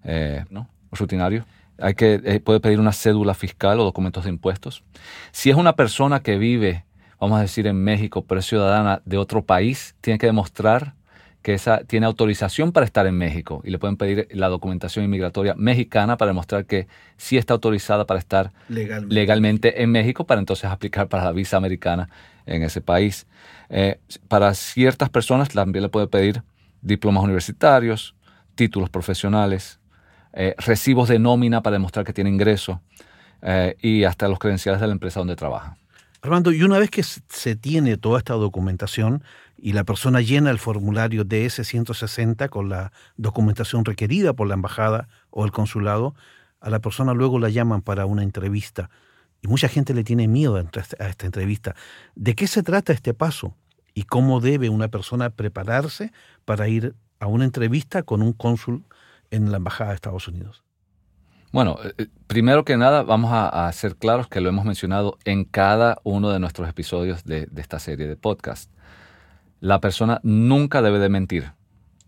eh, 0.04 0.46
rutinario. 0.92 1.46
Hay 1.78 1.96
que, 1.96 2.22
eh, 2.24 2.40
puede 2.40 2.60
pedir 2.60 2.80
una 2.80 2.94
cédula 2.94 3.34
fiscal 3.34 3.80
o 3.80 3.84
documentos 3.84 4.24
de 4.24 4.30
impuestos. 4.30 4.84
Si 5.32 5.50
es 5.50 5.56
una 5.58 5.76
persona 5.76 6.22
que 6.22 6.38
vive, 6.38 6.86
vamos 7.20 7.38
a 7.38 7.42
decir, 7.42 7.68
en 7.68 7.84
México, 7.84 8.24
pero 8.24 8.40
es 8.40 8.46
ciudadana 8.46 9.02
de 9.06 9.18
otro 9.18 9.44
país, 9.44 9.96
tiene 10.00 10.18
que 10.18 10.28
demostrar 10.28 10.94
que 11.44 11.54
esa 11.54 11.84
tiene 11.84 12.06
autorización 12.06 12.72
para 12.72 12.86
estar 12.86 13.06
en 13.06 13.18
México 13.18 13.62
y 13.66 13.70
le 13.70 13.78
pueden 13.78 13.98
pedir 13.98 14.28
la 14.32 14.48
documentación 14.48 15.04
inmigratoria 15.06 15.54
mexicana 15.56 16.18
para 16.18 16.30
demostrar 16.30 16.66
que 16.66 16.88
sí 17.18 17.38
está 17.38 17.54
autorizada 17.54 18.06
para 18.06 18.20
estar 18.20 18.54
legalmente, 18.70 19.84
en 19.84 19.92
México 19.92 20.26
para 20.26 20.40
entonces 20.40 20.66
aplicar 20.66 21.10
para 21.10 21.26
la 21.26 21.34
visa 21.34 21.58
americana 21.58 22.10
en 22.46 22.64
ese 22.64 22.80
país. 22.80 23.28
Eh, 23.70 24.00
para 24.30 24.54
ciertas 24.54 25.10
personas 25.10 25.50
también 25.50 25.84
le 25.84 25.90
puede 25.90 26.08
pedir 26.08 26.44
diplomas 26.82 27.24
universitarios, 27.24 28.16
títulos 28.56 28.90
profesionales, 28.90 29.80
eh, 30.32 30.56
recibos 30.58 31.10
de 31.10 31.20
nómina 31.20 31.62
para 31.62 31.74
demostrar 31.74 32.06
que 32.06 32.14
tiene 32.14 32.30
ingreso 32.30 32.82
eh, 33.42 33.76
y 33.82 34.06
hasta 34.06 34.30
los 34.30 34.40
credenciales 34.40 34.80
de 34.80 34.88
la 34.88 34.94
empresa 34.94 35.20
donde 35.20 35.36
trabaja. 35.36 35.78
Armando, 36.24 36.54
y 36.54 36.64
una 36.64 36.80
vez 36.80 36.90
que 36.90 37.04
se 37.04 37.58
tiene 37.58 37.98
toda 37.98 38.18
esta 38.18 38.36
documentación, 38.36 39.26
y 39.58 39.74
la 39.74 39.84
persona 39.84 40.22
llena 40.22 40.52
el 40.52 40.58
formulario 40.58 41.26
DS-160 41.26 42.48
con 42.48 42.70
la 42.70 42.94
documentación 43.18 43.84
requerida 43.84 44.32
por 44.32 44.48
la 44.48 44.54
embajada 44.54 45.10
o 45.32 45.44
el 45.44 45.52
consulado, 45.52 46.16
a 46.62 46.70
la 46.70 46.80
persona 46.80 47.14
luego 47.14 47.40
la 47.40 47.50
llaman 47.50 47.82
para 47.82 48.06
una 48.06 48.24
entrevista. 48.24 48.90
Y 49.42 49.50
mucha 49.50 49.68
gente 49.68 49.94
le 49.94 50.06
tiene 50.06 50.30
miedo 50.30 50.56
a 50.56 50.62
esta 51.10 51.26
entrevista. 51.26 51.76
¿De 52.16 52.36
qué 52.36 52.48
se 52.48 52.64
trata 52.64 52.94
este 52.94 53.14
paso? 53.14 53.58
¿Y 53.94 54.04
cómo 54.04 54.40
debe 54.40 54.70
una 54.70 54.88
persona 54.88 55.30
prepararse 55.30 56.14
para 56.46 56.70
ir 56.70 56.96
a 57.20 57.28
una 57.28 57.44
entrevista 57.44 58.02
con 58.04 58.22
un 58.22 58.32
cónsul 58.32 58.86
en 59.30 59.52
la 59.52 59.58
embajada 59.58 59.90
de 59.90 59.96
Estados 59.96 60.30
Unidos? 60.30 60.63
Bueno, 61.54 61.78
eh, 61.84 61.94
eh, 62.00 62.08
primero 62.26 62.66
que 62.66 62.78
nada 62.78 63.04
vamos 63.04 63.30
a, 63.32 63.72
ser 63.74 63.96
claros 63.96 64.28
que 64.28 64.42
lo 64.42 64.50
hemos 64.50 64.66
mencionado 64.66 65.20
en 65.24 65.44
cada 65.44 66.00
uno 66.04 66.32
de 66.32 66.40
nuestros 66.40 66.68
episodios 66.68 67.24
de, 67.26 67.48
esta 67.56 67.78
serie 67.78 68.08
de 68.08 68.16
podcast 68.16 68.72
la 69.62 69.80
persona 69.80 70.20
nunca 70.24 70.82
debe 70.82 70.98
de 70.98 71.10
mentir. 71.10 71.52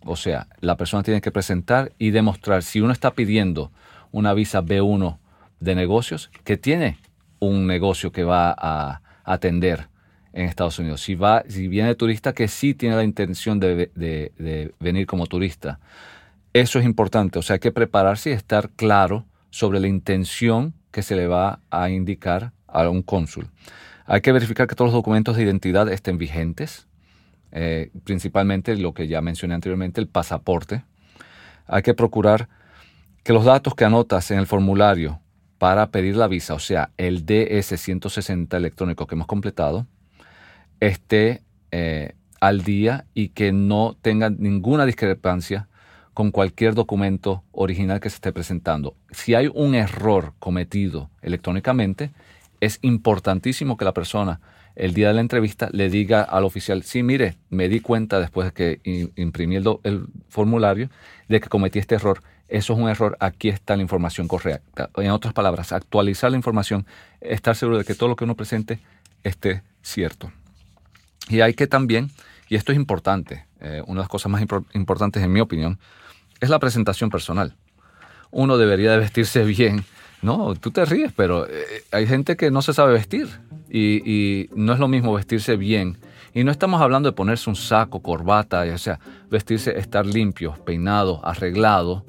O 0.03 0.15
sea, 0.15 0.47
la 0.61 0.77
persona 0.77 1.03
tiene 1.03 1.21
que 1.21 1.31
presentar 1.31 1.93
y 1.99 2.09
demostrar, 2.09 2.63
si 2.63 2.81
uno 2.81 2.91
está 2.91 3.11
pidiendo 3.11 3.71
una 4.11 4.33
visa 4.33 4.63
B1 4.63 5.19
de 5.59 5.75
negocios, 5.75 6.31
que 6.43 6.57
tiene 6.57 6.97
un 7.37 7.67
negocio 7.67 8.11
que 8.11 8.23
va 8.23 8.53
a 8.57 9.01
atender 9.23 9.89
en 10.33 10.47
Estados 10.47 10.79
Unidos. 10.79 11.01
Si, 11.01 11.13
va, 11.13 11.43
si 11.47 11.67
viene 11.67 11.93
turista 11.93 12.33
que 12.33 12.47
sí 12.47 12.73
tiene 12.73 12.95
la 12.95 13.03
intención 13.03 13.59
de, 13.59 14.73
venir 14.79 15.05
como 15.05 15.27
turista. 15.27 15.79
Eso 16.51 16.79
es 16.79 16.85
importante, 16.85 17.37
o 17.37 17.43
sea, 17.43 17.53
hay 17.53 17.59
que 17.59 17.71
prepararse 17.71 18.31
y 18.31 18.33
estar 18.33 18.71
claro 18.71 19.23
sobre 19.55 19.79
la 19.79 19.88
intención 19.88 20.74
que 20.91 21.01
se 21.01 21.15
le 21.15 21.27
va 21.27 21.62
a 21.69 21.89
indicar 21.89 22.51
a 22.67 22.89
un 22.89 23.01
cónsul. 23.01 23.47
Hay 24.05 24.19
que 24.19 24.33
verificar 24.33 24.67
que 24.67 24.75
todos 24.75 24.89
los 24.89 25.00
documentos 25.00 25.38
de 25.38 25.43
identidad 25.43 25.88
estén 25.88 26.17
vigentes, 26.17 26.88
eh, 27.53 27.89
principalmente 28.03 28.75
lo 28.75 28.93
que 28.93 29.07
ya 29.07 29.21
mencioné 29.21 29.53
anteriormente, 29.53 30.01
el 30.01 30.09
pasaporte. 30.09 30.83
Hay 31.67 31.83
que 31.83 31.93
procurar 31.93 32.50
que 33.24 33.31
los 33.31 33.45
datos 33.45 33.75
que 33.75 33.85
anotas 33.85 34.29
en 34.29 34.39
el 34.39 34.45
formulario 34.45 35.21
para 35.57 35.89
pedir 35.89 36.17
la 36.17 36.27
visa, 36.27 36.53
o 36.53 36.59
sea, 36.59 36.91
el 36.97 37.25
DS-160 37.25 38.57
electrónico 38.57 39.07
que 39.07 39.15
hemos 39.15 39.27
completado, 39.27 39.88
esté 40.81 41.43
eh, 41.71 42.12
al 42.41 42.65
día 42.65 43.05
y 43.13 43.29
que 43.29 43.53
no 43.53 43.95
tenga 44.01 44.29
ninguna 44.29 44.85
discrepancia 44.85 45.69
con 46.15 46.31
cualquier 46.31 46.75
documento 46.75 47.43
original 47.51 48.00
que 48.00 48.10
se 48.10 48.15
esté 48.15 48.31
presentando. 48.31 48.95
Si 49.12 49.36
hay 49.36 49.51
un 49.53 49.75
error 49.75 50.31
cometido 50.39 51.10
electrónicamente, 51.22 52.10
es 52.62 52.79
importantísimo 52.81 53.75
que 53.75 53.84
la 53.84 53.93
persona 53.93 54.39
el 54.77 54.93
día 54.93 55.10
de 55.10 55.13
la 55.13 55.22
entrevista 55.22 55.69
le 55.74 55.89
diga 55.89 56.22
al 56.22 56.45
oficial, 56.45 56.84
sí, 56.84 57.03
mire, 57.03 57.36
me 57.50 57.67
di 57.67 57.81
cuenta 57.81 58.22
después 58.22 58.48
de 58.48 58.53
que 58.53 59.12
imprimí 59.15 59.57
el, 59.57 60.07
formulario 60.29 60.89
de 61.27 61.41
que 61.41 61.50
cometí 61.50 61.79
este 61.79 61.95
error. 61.95 62.24
Eso 62.48 62.74
es 62.74 62.79
un 62.79 62.88
error, 62.88 63.17
aquí 63.19 63.50
está 63.50 63.75
la 63.75 63.81
información 63.81 64.29
correcta. 64.29 64.89
En 64.95 65.12
otras 65.12 65.34
palabras, 65.34 65.74
actualizar 65.74 66.31
la 66.31 66.38
información, 66.38 66.86
estar 67.19 67.57
seguro 67.57 67.77
de 67.77 67.84
que 67.84 67.93
todo 67.93 68.07
lo 68.07 68.15
que 68.15 68.24
uno 68.24 68.36
presente 68.36 68.79
esté 69.24 69.63
cierto. 69.81 70.31
Y 71.27 71.41
hay 71.41 71.55
que 71.55 71.67
también, 71.67 72.10
y 72.48 72.55
esto 72.55 72.72
es 72.72 72.77
importante, 72.77 73.45
eh, 73.60 73.81
una 73.86 74.00
de 74.00 74.03
las 74.03 74.10
cosas 74.10 74.31
más 74.31 74.41
importantes 74.74 75.22
en 75.22 75.34
mi 75.34 75.41
opinión, 75.41 75.77
es 76.45 76.49
la 76.49 76.59
presentación 76.59 77.09
personal. 77.09 77.55
Uno 78.31 78.57
debería 78.57 78.91
de 78.91 78.97
vestirse 78.97 79.43
bien 79.43 79.85
no, 80.25 80.55
tú 80.55 80.71
te 80.71 80.83
ríes, 80.85 81.11
pero 81.15 81.47
eh, 81.47 81.83
hay 81.91 82.07
gente 82.07 82.35
que 82.35 82.49
no 82.49 82.63
se 82.63 82.73
sabe 82.73 82.93
vestir 82.93 83.27
y, 83.69 84.49
no 84.55 84.73
es 84.73 84.79
lo 84.79 84.87
mismo 84.87 85.13
vestirse 85.13 85.55
bien. 85.55 85.99
Y 86.33 86.43
no 86.43 86.49
estamos 86.49 86.81
hablando 86.81 87.09
de 87.09 87.15
ponerse 87.15 87.47
un 87.47 87.55
saco, 87.55 88.01
corbata, 88.01 88.63
o 88.73 88.77
sea, 88.79 88.99
vestirse, 89.29 89.77
estar 89.77 90.03
limpio, 90.03 90.55
peinado, 90.65 91.23
arreglado 91.23 92.05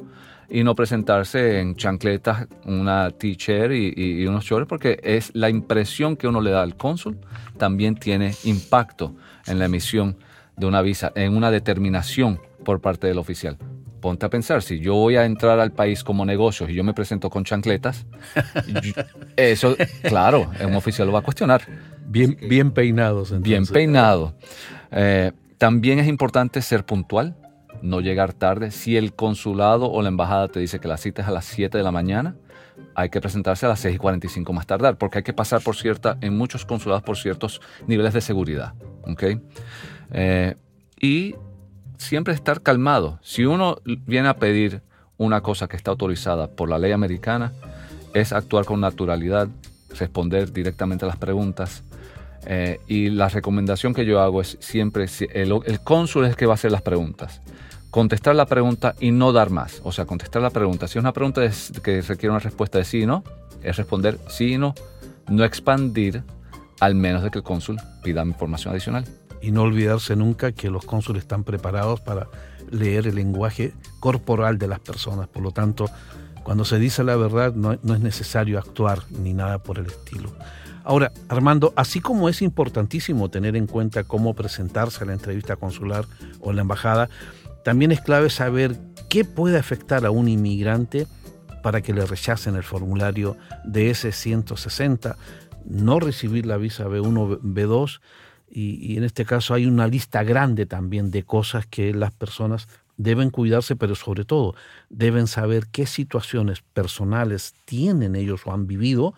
y 0.48 0.64
no 0.64 0.74
presentarse 0.74 1.60
en 1.60 1.76
chancletas, 1.76 2.46
una 2.64 3.10
t-shirt 3.10 3.72
y, 3.74 4.26
unos 4.26 4.46
shorts, 4.46 4.66
porque 4.66 4.98
es 5.02 5.30
la 5.34 5.50
impresión 5.50 6.16
que 6.16 6.26
uno 6.26 6.40
le 6.40 6.52
da 6.52 6.62
al 6.62 6.74
cónsul 6.74 7.18
también 7.58 7.96
tiene 7.96 8.34
impacto 8.44 9.14
en 9.46 9.58
la 9.58 9.66
emisión 9.66 10.16
de 10.56 10.64
una 10.64 10.80
visa, 10.80 11.12
en 11.16 11.36
una 11.36 11.50
determinación 11.50 12.40
por 12.64 12.80
parte 12.80 13.08
del 13.08 13.18
oficial 13.18 13.58
ponte 14.06 14.24
a 14.24 14.30
pensar, 14.30 14.62
si 14.62 14.78
yo 14.78 14.94
voy 14.94 15.16
a 15.16 15.24
entrar 15.24 15.58
al 15.58 15.72
país 15.72 16.04
como 16.04 16.24
negocio 16.24 16.68
y 16.68 16.74
yo 16.74 16.84
me 16.84 16.94
presento 16.94 17.28
con 17.28 17.42
chancletas, 17.42 18.06
eso, 19.36 19.74
claro, 20.02 20.48
un 20.64 20.76
oficial 20.76 21.08
lo 21.08 21.12
va 21.12 21.18
a 21.18 21.22
cuestionar. 21.22 21.62
Bien, 22.06 22.38
bien 22.40 22.70
peinados. 22.70 23.36
Bien 23.42 23.66
peinado. 23.66 24.36
Eh, 24.92 25.32
también 25.58 25.98
es 25.98 26.06
importante 26.06 26.62
ser 26.62 26.86
puntual, 26.86 27.34
no 27.82 28.00
llegar 28.00 28.32
tarde. 28.32 28.70
Si 28.70 28.96
el 28.96 29.12
consulado 29.12 29.90
o 29.90 30.00
la 30.02 30.08
embajada 30.08 30.46
te 30.46 30.60
dice 30.60 30.78
que 30.78 30.86
la 30.86 30.98
cita 30.98 31.22
es 31.22 31.28
a 31.28 31.32
las 31.32 31.46
7 31.46 31.76
de 31.76 31.82
la 31.82 31.90
mañana, 31.90 32.36
hay 32.94 33.10
que 33.10 33.20
presentarse 33.20 33.66
a 33.66 33.70
las 33.70 33.80
6 33.80 33.96
y 33.96 33.98
45 33.98 34.52
más 34.52 34.68
tardar, 34.68 34.98
porque 34.98 35.18
hay 35.18 35.24
que 35.24 35.32
pasar 35.32 35.62
por 35.62 35.74
cierta, 35.74 36.16
en 36.20 36.36
muchos 36.36 36.64
consulados 36.64 37.02
por 37.02 37.16
ciertos 37.16 37.60
niveles 37.88 38.14
de 38.14 38.20
seguridad. 38.20 38.74
¿okay? 39.02 39.40
Eh, 40.12 40.54
y 41.00 41.34
siempre 41.98 42.34
estar 42.34 42.62
calmado. 42.62 43.18
Si 43.22 43.44
uno 43.44 43.78
viene 43.84 44.28
a 44.28 44.36
pedir 44.36 44.82
una 45.18 45.40
cosa 45.40 45.68
que 45.68 45.76
está 45.76 45.90
autorizada 45.90 46.48
por 46.48 46.68
la 46.68 46.78
ley 46.78 46.92
americana, 46.92 47.52
es 48.14 48.32
actuar 48.32 48.64
con 48.64 48.80
naturalidad, 48.80 49.48
responder 49.98 50.52
directamente 50.52 51.04
a 51.04 51.08
las 51.08 51.16
preguntas. 51.16 51.82
Eh, 52.46 52.78
y 52.86 53.10
la 53.10 53.28
recomendación 53.28 53.92
que 53.92 54.04
yo 54.04 54.20
hago 54.20 54.40
es 54.40 54.56
siempre, 54.60 55.06
el, 55.34 55.52
el 55.64 55.80
cónsul 55.80 56.24
es 56.24 56.30
el 56.30 56.36
que 56.36 56.46
va 56.46 56.52
a 56.52 56.54
hacer 56.54 56.70
las 56.70 56.82
preguntas. 56.82 57.40
Contestar 57.90 58.36
la 58.36 58.46
pregunta 58.46 58.94
y 59.00 59.10
no 59.10 59.32
dar 59.32 59.50
más. 59.50 59.80
O 59.84 59.92
sea, 59.92 60.04
contestar 60.04 60.42
la 60.42 60.50
pregunta. 60.50 60.86
Si 60.86 60.98
es 60.98 61.02
una 61.02 61.12
pregunta 61.12 61.42
que 61.82 62.02
requiere 62.02 62.30
una 62.30 62.40
respuesta 62.40 62.78
de 62.78 62.84
sí 62.84 63.02
y 63.02 63.06
no, 63.06 63.24
es 63.62 63.76
responder 63.76 64.18
sí 64.28 64.54
y 64.54 64.58
no. 64.58 64.74
No 65.28 65.44
expandir 65.44 66.22
al 66.78 66.94
menos 66.94 67.22
de 67.22 67.30
que 67.30 67.38
el 67.38 67.44
cónsul 67.44 67.78
pida 68.02 68.22
información 68.24 68.72
adicional 68.72 69.06
y 69.40 69.50
no 69.50 69.62
olvidarse 69.62 70.16
nunca 70.16 70.52
que 70.52 70.70
los 70.70 70.84
cónsules 70.84 71.22
están 71.22 71.44
preparados 71.44 72.00
para 72.00 72.28
leer 72.70 73.06
el 73.06 73.14
lenguaje 73.14 73.72
corporal 74.00 74.58
de 74.58 74.68
las 74.68 74.80
personas. 74.80 75.28
Por 75.28 75.42
lo 75.42 75.52
tanto, 75.52 75.86
cuando 76.42 76.64
se 76.64 76.78
dice 76.78 77.04
la 77.04 77.16
verdad 77.16 77.54
no, 77.54 77.72
es 77.72 78.00
necesario 78.00 78.58
actuar 78.58 79.02
ni 79.10 79.34
nada 79.34 79.58
por 79.58 79.78
el 79.78 79.86
estilo. 79.86 80.30
Ahora, 80.84 81.10
Armando, 81.28 81.72
así 81.74 82.00
como 82.00 82.28
es 82.28 82.42
importantísimo 82.42 83.28
tener 83.28 83.56
en 83.56 83.66
cuenta 83.66 84.04
cómo 84.04 84.34
presentarse 84.34 85.02
a 85.02 85.06
la 85.06 85.14
entrevista 85.14 85.56
consular 85.56 86.04
o 86.40 86.50
en 86.50 86.56
la 86.56 86.62
embajada, 86.62 87.08
también 87.64 87.90
es 87.90 88.00
clave 88.00 88.30
saber 88.30 88.76
qué 89.08 89.24
puede 89.24 89.58
afectar 89.58 90.06
a 90.06 90.12
un 90.12 90.28
inmigrante 90.28 91.08
para 91.64 91.82
que 91.82 91.92
le 91.92 92.06
rechacen 92.06 92.54
el 92.54 92.62
formulario 92.62 93.36
de 93.64 93.90
ese 93.90 94.12
160, 94.12 95.16
no 95.64 95.98
recibir 95.98 96.46
la 96.46 96.56
visa 96.58 96.84
B1, 96.84 97.40
B2, 98.48 98.56
y, 98.56 98.96
en 98.96 99.04
este 99.04 99.24
caso 99.24 99.54
hay 99.54 99.66
una 99.66 99.86
lista 99.86 100.22
grande 100.22 100.66
también 100.66 101.10
de 101.10 101.22
cosas 101.22 101.66
que 101.66 101.92
las 101.92 102.12
personas 102.12 102.68
deben 102.96 103.30
cuidarse, 103.30 103.76
pero 103.76 103.94
sobre 103.94 104.24
todo 104.24 104.54
deben 104.88 105.26
saber 105.26 105.66
qué 105.70 105.86
situaciones 105.86 106.62
personales 106.62 107.54
tienen 107.64 108.16
ellos 108.16 108.46
o 108.46 108.52
han 108.52 108.66
vivido 108.66 109.14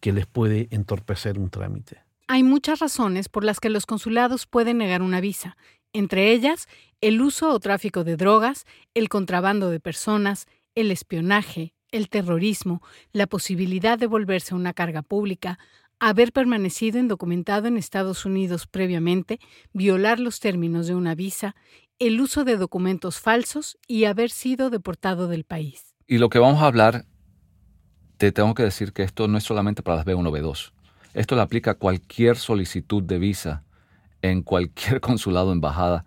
que 0.00 0.12
les 0.12 0.26
puede 0.26 0.68
entorpecer 0.70 1.38
un 1.38 1.50
trámite. 1.50 2.02
Hay 2.26 2.42
muchas 2.42 2.80
razones 2.80 3.28
por 3.28 3.44
las 3.44 3.58
que 3.58 3.70
los 3.70 3.86
consulados 3.86 4.46
pueden 4.46 4.78
negar 4.78 5.02
una 5.02 5.20
visa, 5.20 5.56
entre 5.92 6.32
ellas 6.32 6.68
el 7.00 7.20
uso 7.20 7.50
o 7.50 7.60
tráfico 7.60 8.04
de 8.04 8.16
drogas, 8.16 8.66
el 8.94 9.08
contrabando 9.08 9.70
de 9.70 9.80
personas, 9.80 10.46
el 10.74 10.90
espionaje, 10.90 11.74
el 11.90 12.08
terrorismo, 12.08 12.82
la 13.12 13.26
posibilidad 13.26 13.98
de 13.98 14.06
volverse 14.06 14.54
una 14.54 14.74
carga 14.74 15.02
pública, 15.02 15.58
haber 16.00 16.32
permanecido 16.32 16.98
indocumentado 16.98 17.68
en 17.68 17.76
Estados 17.76 18.24
Unidos 18.24 18.66
previamente, 18.66 19.40
violar 19.72 20.20
los 20.20 20.40
términos 20.40 20.86
de 20.86 20.94
una 20.94 21.14
visa, 21.14 21.54
el 21.98 22.20
uso 22.20 22.44
de 22.44 22.56
documentos 22.56 23.18
falsos 23.20 23.78
y 23.86 24.04
haber 24.04 24.30
sido 24.30 24.70
deportado 24.70 25.28
del 25.28 25.44
país. 25.44 25.94
Y 26.06 26.18
lo 26.18 26.28
que 26.28 26.38
vamos 26.38 26.62
a 26.62 26.66
hablar, 26.66 27.04
te 28.16 28.32
tengo 28.32 28.54
que 28.54 28.62
decir 28.62 28.92
que 28.92 29.02
esto 29.02 29.28
no 29.28 29.38
es 29.38 29.44
solamente 29.44 29.82
para 29.82 29.96
las 29.96 30.06
B1, 30.06 30.30
B2. 30.30 30.72
Esto 31.14 31.36
le 31.36 31.42
aplica 31.42 31.72
a 31.72 31.74
cualquier 31.74 32.36
solicitud 32.36 33.02
de 33.02 33.18
visa 33.18 33.64
en 34.22 34.42
cualquier 34.42 35.00
consulado 35.02 35.50
o 35.50 35.52
embajada 35.52 36.04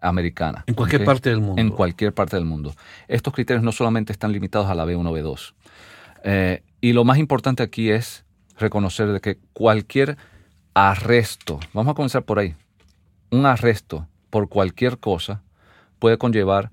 americana. 0.00 0.64
En 0.66 0.74
cualquier 0.74 1.04
parte 1.04 1.30
del 1.30 1.40
mundo. 1.40 1.60
En 1.60 1.70
cualquier 1.70 2.14
parte 2.14 2.36
del 2.36 2.44
mundo. 2.44 2.74
Estos 3.08 3.32
criterios 3.34 3.64
no 3.64 3.72
solamente 3.72 4.12
están 4.12 4.32
limitados 4.32 4.68
a 4.68 4.74
la 4.74 4.84
B1, 4.84 5.10
B2. 5.10 5.54
Eh, 6.24 6.62
y 6.80 6.92
lo 6.92 7.04
más 7.04 7.18
importante 7.18 7.62
aquí 7.62 7.90
es 7.90 8.25
reconocer 8.58 9.12
de 9.12 9.20
que 9.20 9.38
cualquier 9.52 10.16
arresto, 10.74 11.60
vamos 11.72 11.92
a 11.92 11.94
comenzar 11.94 12.24
por 12.24 12.38
ahí, 12.38 12.54
un 13.30 13.46
arresto 13.46 14.08
por 14.30 14.48
cualquier 14.48 14.98
cosa 14.98 15.42
puede 15.98 16.18
conllevar 16.18 16.70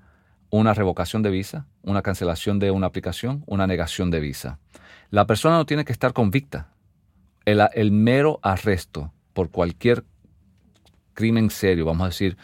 una 0.50 0.74
revocación 0.74 1.22
de 1.22 1.30
visa, 1.30 1.66
una 1.82 2.02
cancelación 2.02 2.58
de 2.58 2.70
una 2.70 2.86
aplicación, 2.86 3.42
una 3.46 3.66
negación 3.66 4.10
de 4.10 4.20
visa. 4.20 4.58
La 5.10 5.26
persona 5.26 5.56
no 5.56 5.66
tiene 5.66 5.84
que 5.84 5.92
estar 5.92 6.12
convicta. 6.12 6.68
El, 7.44 7.60
el 7.74 7.92
mero 7.92 8.38
arresto 8.42 9.12
por 9.32 9.50
cualquier 9.50 10.04
crimen 11.14 11.50
serio, 11.50 11.86
vamos 11.86 12.04
a 12.04 12.08
decir 12.08 12.36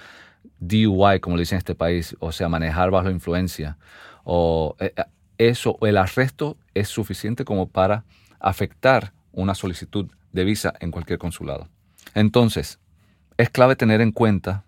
DUI, 0.59 1.21
como 1.21 1.37
le 1.37 1.43
dicen 1.43 1.57
en 1.57 1.59
este 1.59 1.75
país, 1.75 2.17
o 2.21 2.33
sea, 2.33 2.49
manejar 2.49 2.91
bajo 2.91 3.11
influencia, 3.11 3.79
o 4.25 4.77
eh, 4.79 4.93
eh, 4.97 5.05
eso, 5.39 5.79
el 5.83 5.97
arresto 5.97 6.57
es 6.75 6.89
suficiente 6.89 7.45
como 7.45 7.69
para 7.69 8.05
afectar 8.39 9.13
una 9.33 9.55
solicitud 9.55 10.11
de 10.33 10.45
visa 10.45 10.75
en 10.81 10.91
cualquier 10.91 11.19
consulado. 11.19 11.69
Entonces, 12.15 12.79
es 13.37 13.51
clave 13.51 13.77
tener 13.77 14.01
en 14.01 14.13
cuenta 14.13 14.65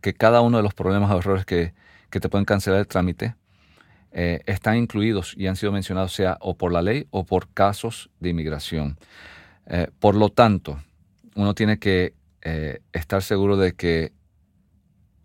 que 0.00 0.14
cada 0.14 0.40
uno 0.40 0.58
de 0.58 0.62
los 0.62 0.74
problemas 0.74 1.10
o 1.10 1.18
errores 1.18 1.44
que, 1.44 1.74
te 2.08 2.28
pueden 2.30 2.46
cancelar 2.46 2.80
el 2.80 2.86
trámite 2.86 3.34
eh, 4.10 4.40
están 4.46 4.78
incluidos 4.78 5.34
y 5.36 5.48
han 5.48 5.56
sido 5.56 5.70
mencionados 5.70 6.14
sea 6.14 6.38
o 6.40 6.56
por 6.56 6.72
la 6.72 6.80
ley 6.80 7.06
o 7.10 7.26
por 7.26 7.48
casos 7.52 8.08
de 8.20 8.30
inmigración. 8.30 8.96
Eh, 9.66 9.88
por 9.98 10.14
lo 10.14 10.30
tanto, 10.30 10.80
uno 11.34 11.54
tiene 11.54 11.78
que 11.78 12.14
eh, 12.40 12.80
estar 12.94 13.22
seguro 13.22 13.58
de 13.58 13.74
que 13.74 14.12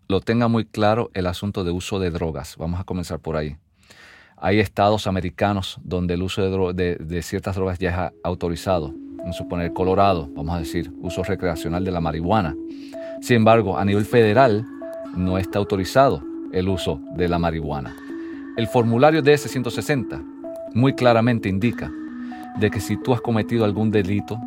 lo 0.08 0.20
tenga 0.20 0.48
muy 0.48 0.66
claro 0.66 1.10
el 1.14 1.26
asunto 1.26 1.64
de 1.64 1.70
uso 1.70 1.98
de 1.98 2.10
drogas. 2.10 2.56
Vamos 2.58 2.78
a 2.78 2.84
comenzar 2.84 3.20
por 3.20 3.36
ahí. 3.36 3.56
Hay 4.44 4.58
estados 4.58 5.06
americanos 5.06 5.78
donde 5.84 6.14
el 6.14 6.22
uso 6.22 6.72
de, 6.72 7.22
ciertas 7.22 7.54
drogas 7.54 7.78
ya 7.78 7.90
es 7.90 8.12
autorizado. 8.24 8.92
vamos 9.18 9.36
a 9.36 9.38
suponer 9.38 9.72
Colorado, 9.72 10.28
vamos 10.34 10.56
a 10.56 10.58
decir, 10.58 10.92
uso 11.00 11.22
recreacional 11.22 11.84
de 11.84 11.92
la 11.92 12.00
marihuana. 12.00 12.56
Sin 13.20 13.36
embargo, 13.36 13.78
a 13.78 13.84
nivel 13.84 14.04
federal 14.04 14.66
no 15.16 15.38
está 15.38 15.60
autorizado 15.60 16.24
el 16.52 16.68
uso 16.68 17.00
de 17.14 17.28
la 17.28 17.38
marihuana. 17.38 17.94
El 18.56 18.66
formulario 18.66 19.22
DS-160 19.22 20.20
muy 20.74 20.94
claramente 20.94 21.48
indica 21.48 21.92
de 22.58 22.68
que 22.68 22.80
si 22.80 22.96
tú 22.96 23.14
has 23.14 23.20
cometido 23.20 23.64
algún 23.64 23.92
delito 23.92 24.40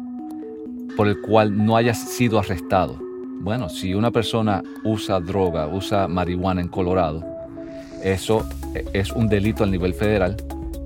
por 0.98 1.08
el 1.08 1.22
cual 1.22 1.66
no 1.66 1.78
hayas 1.78 2.00
sido 2.00 2.38
arrestado, 2.38 3.00
bueno, 3.40 3.70
si 3.70 3.94
una 3.94 4.12
persona 4.12 4.62
usa 4.84 5.22
droga, 5.22 5.68
usa 5.68 6.10
marihuana 6.10 6.60
en 6.60 6.68
Colorado, 6.68 7.35
eso 8.06 8.48
es 8.94 9.12
un 9.12 9.28
delito 9.28 9.64
al 9.64 9.72
nivel 9.72 9.96
federal, 9.96 10.38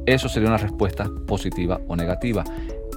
eso 0.05 0.29
sería 0.29 0.47
una 0.47 0.57
respuesta 0.57 1.11
positiva 1.27 1.81
o 1.87 1.95
negativa. 1.97 2.45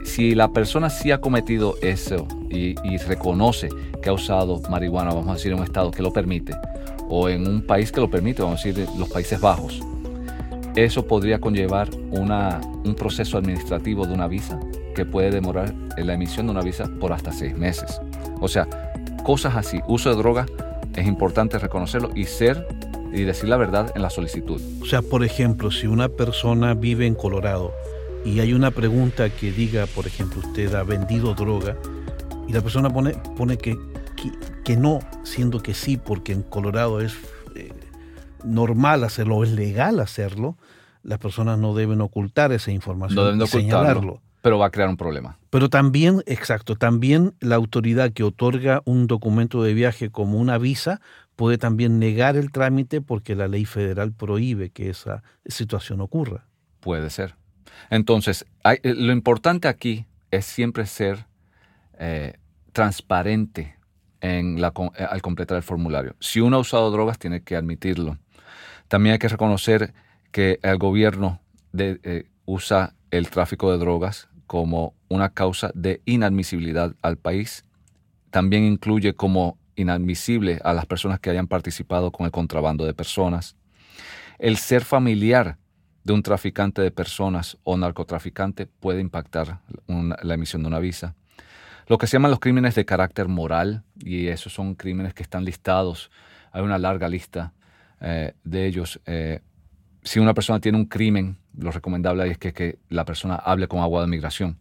Si 0.05 0.37
la 0.37 0.53
persona 0.53 0.91
sí 0.91 1.11
ha 1.11 1.21
cometido 1.21 1.75
eso 1.83 2.29
y, 2.49 2.75
reconoce 2.99 3.69
que 4.01 4.11
ha 4.11 4.13
usado 4.13 4.61
marihuana, 4.71 5.13
vamos 5.13 5.31
a 5.31 5.35
decir 5.35 5.51
en 5.51 5.59
un 5.59 5.65
estado 5.65 5.91
que 5.91 6.03
lo 6.03 6.13
permite, 6.13 6.55
o 7.09 7.29
en 7.29 7.49
un 7.49 7.63
país 7.63 7.91
que 7.91 8.01
lo 8.01 8.09
permite, 8.09 8.43
vamos 8.43 8.65
a 8.65 8.69
decir 8.69 8.87
los 8.97 9.09
Países 9.09 9.41
Bajos, 9.41 9.81
eso 10.77 11.05
podría 11.07 11.41
conllevar 11.41 11.91
un 12.13 12.95
proceso 12.97 13.39
administrativo 13.39 14.07
de 14.07 14.15
una 14.15 14.29
visa 14.29 14.61
que 14.95 15.05
puede 15.05 15.31
demorar 15.31 15.75
la 15.97 16.15
emisión 16.15 16.47
de 16.47 16.53
una 16.53 16.63
visa 16.63 16.89
por 17.01 17.13
hasta 17.13 17.33
seis 17.33 17.57
meses. 17.57 18.01
O 18.41 18.47
sea, 18.47 18.69
cosas 19.25 19.57
así, 19.57 19.81
uso 19.89 20.11
de 20.11 20.17
droga, 20.17 20.47
es 20.95 21.07
importante 21.07 21.59
reconocerlo 21.59 22.11
y 22.15 22.25
ser 22.25 22.67
y 23.13 23.23
decir 23.23 23.49
la 23.49 23.57
verdad 23.57 23.93
en 23.95 24.03
la 24.03 24.11
solicitud. 24.11 24.61
O 24.81 24.87
sea, 24.87 25.03
por 25.03 25.25
ejemplo, 25.25 25.71
si 25.71 25.87
una 25.87 26.09
persona 26.09 26.75
vive 26.75 27.07
en 27.07 27.15
Colorado 27.15 27.73
y 28.25 28.41
hay 28.41 28.53
una 28.55 28.71
pregunta 28.71 29.31
que 29.31 29.53
diga, 29.53 29.87
por 29.87 30.07
ejemplo, 30.07 30.41
usted 30.41 30.75
ha 30.75 30.83
vendido 30.83 31.35
droga 31.35 31.77
y 32.49 32.53
la 32.53 32.61
persona 32.61 32.91
pone, 32.91 33.13
pone 33.37 33.59
que, 33.59 33.79
que, 34.65 34.77
no, 34.77 35.01
siendo 35.25 35.61
que 35.63 35.75
sí, 35.75 35.97
porque 35.97 36.33
en 36.33 36.43
Colorado 36.43 37.01
es 37.01 37.15
eh, 37.55 37.73
normal 38.45 39.05
hacerlo, 39.05 39.45
es 39.45 39.51
legal 39.53 40.01
hacerlo, 40.01 40.57
las 41.03 41.19
personas 41.19 41.59
no 41.59 41.75
deben 41.75 42.01
ocultar 42.01 42.53
esa 42.53 42.71
información. 42.71 43.17
No 43.17 43.25
deben 43.25 43.43
ocultarlo 43.43 44.21
pero 44.43 44.59
va 44.59 44.67
a 44.67 44.71
crear 44.71 44.89
un 44.89 44.97
problema. 44.97 45.39
Pero 45.51 45.71
también, 45.71 46.23
exacto, 46.27 46.75
también 46.75 47.35
la 47.41 47.55
autoridad 47.55 48.13
que 48.13 48.25
otorga 48.25 48.83
un 48.85 49.07
documento 49.07 49.63
de 49.63 49.73
viaje 49.73 50.11
como 50.11 50.39
una 50.39 50.59
visa 50.59 51.01
puede 51.37 51.59
también 51.59 51.99
negar 51.99 52.37
el 52.37 52.53
trámite 52.53 53.01
porque 53.01 53.35
la 53.35 53.49
ley 53.49 53.65
federal 53.65 54.13
prohíbe 54.13 54.71
que 54.71 54.91
esa 54.91 55.23
situación 55.47 56.01
ocurra. 56.01 56.47
Puede 56.81 57.11
ser. 57.11 57.35
Entonces, 57.91 58.47
eh, 58.65 58.81
lo 58.95 59.13
importante 59.13 59.69
aquí 59.69 60.07
es 60.31 60.47
siempre 60.47 60.87
ser 60.87 61.27
eh, 61.99 62.35
transparente 62.73 63.77
eh, 64.21 64.63
al 64.63 65.23
completar 65.23 65.57
el 65.57 65.63
formulario. 65.63 66.17
Si 66.21 66.41
uno 66.41 66.57
ha 66.57 66.61
usado 66.61 66.91
drogas, 66.91 67.19
tiene 67.19 67.43
que 67.43 67.57
admitirlo. 67.57 68.19
También 68.89 69.15
hay 69.15 69.19
que 69.19 69.29
reconocer 69.29 69.95
que 70.31 70.59
el 70.63 70.79
gobierno 70.79 71.41
usa 72.45 72.95
el 73.11 73.31
tráfico 73.31 73.73
de 73.73 73.79
drogas 73.79 74.29
como 74.47 74.95
una 75.09 75.31
causa 75.31 75.71
de 75.75 76.03
inadmisibilidad 76.05 76.95
al 77.03 77.17
país. 77.17 77.65
También 78.31 78.65
incluye 78.65 79.15
como 79.15 79.59
inadmisible 79.77 80.61
a 80.65 80.73
las 80.73 80.87
personas 80.87 81.21
que 81.21 81.31
hayan 81.31 81.47
participado 81.47 82.11
con 82.11 82.27
el 82.27 82.33
contrabando 82.33 82.85
de 82.85 82.95
personas. 82.95 83.57
El 84.39 84.57
ser 84.57 84.85
familiar 84.85 85.59
de 86.05 86.13
un 86.13 86.23
traficante 86.23 86.83
de 86.83 86.91
personas 86.91 87.59
o 87.65 87.77
narcotraficante 87.77 88.67
puede 88.67 89.01
impactar 89.01 89.61
la 89.87 90.35
emisión 90.35 90.63
de 90.63 90.69
una 90.69 90.79
visa. 90.79 91.15
Lo 91.87 91.99
que 91.99 92.07
se 92.07 92.15
llaman 92.15 92.31
los 92.31 92.41
crímenes 92.41 92.75
de 92.75 92.85
carácter 92.85 93.29
moral, 93.29 93.85
y 93.99 94.29
esos 94.29 94.53
son 94.53 94.75
crímenes 94.75 95.15
que 95.15 95.23
están 95.23 95.45
listados, 95.45 96.11
hay 96.53 96.63
una 96.63 96.79
larga 96.79 97.09
lista 97.09 97.53
eh, 98.01 98.35
de 98.45 98.67
ellos. 98.67 99.01
Eh, 99.07 99.41
si 100.03 100.19
una 100.19 100.35
persona 100.35 100.61
tiene 100.61 100.79
un 100.79 100.87
crimen 100.87 101.39
lo 101.57 101.71
recomendable 101.71 102.31
es 102.31 102.39
que, 102.39 102.79
la 102.89 103.05
persona 103.05 103.37
hable 103.37 103.69
con 103.69 103.81
agua 103.81 104.03
de 104.03 104.07
migración, 104.07 104.59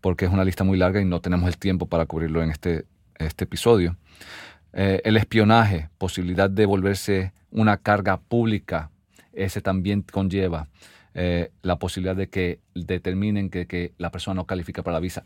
porque 0.00 0.26
es 0.26 0.30
una 0.30 0.44
lista 0.44 0.64
muy 0.64 0.78
larga 0.78 1.00
y 1.00 1.04
no 1.04 1.20
tenemos 1.20 1.48
el 1.48 1.58
tiempo 1.58 1.86
para 1.86 2.06
cubrirlo 2.06 2.42
en 2.42 2.50
este, 2.50 2.84
este 3.18 3.44
episodio. 3.44 3.96
Eh, 4.72 5.00
el 5.04 5.16
espionaje, 5.16 5.88
posibilidad 5.98 6.50
de 6.50 6.66
volverse 6.66 7.32
una 7.50 7.78
carga 7.78 8.18
pública, 8.18 8.90
ese 9.32 9.60
también 9.60 10.02
conlleva 10.02 10.68
eh, 11.14 11.50
la 11.62 11.78
posibilidad 11.78 12.16
de 12.16 12.28
que 12.28 12.60
determinen 12.74 13.50
que, 13.50 13.66
que 13.66 13.92
la 13.98 14.10
persona 14.10 14.34
no 14.34 14.46
califica 14.46 14.82
para 14.82 14.94
la 14.94 15.00
visa 15.00 15.24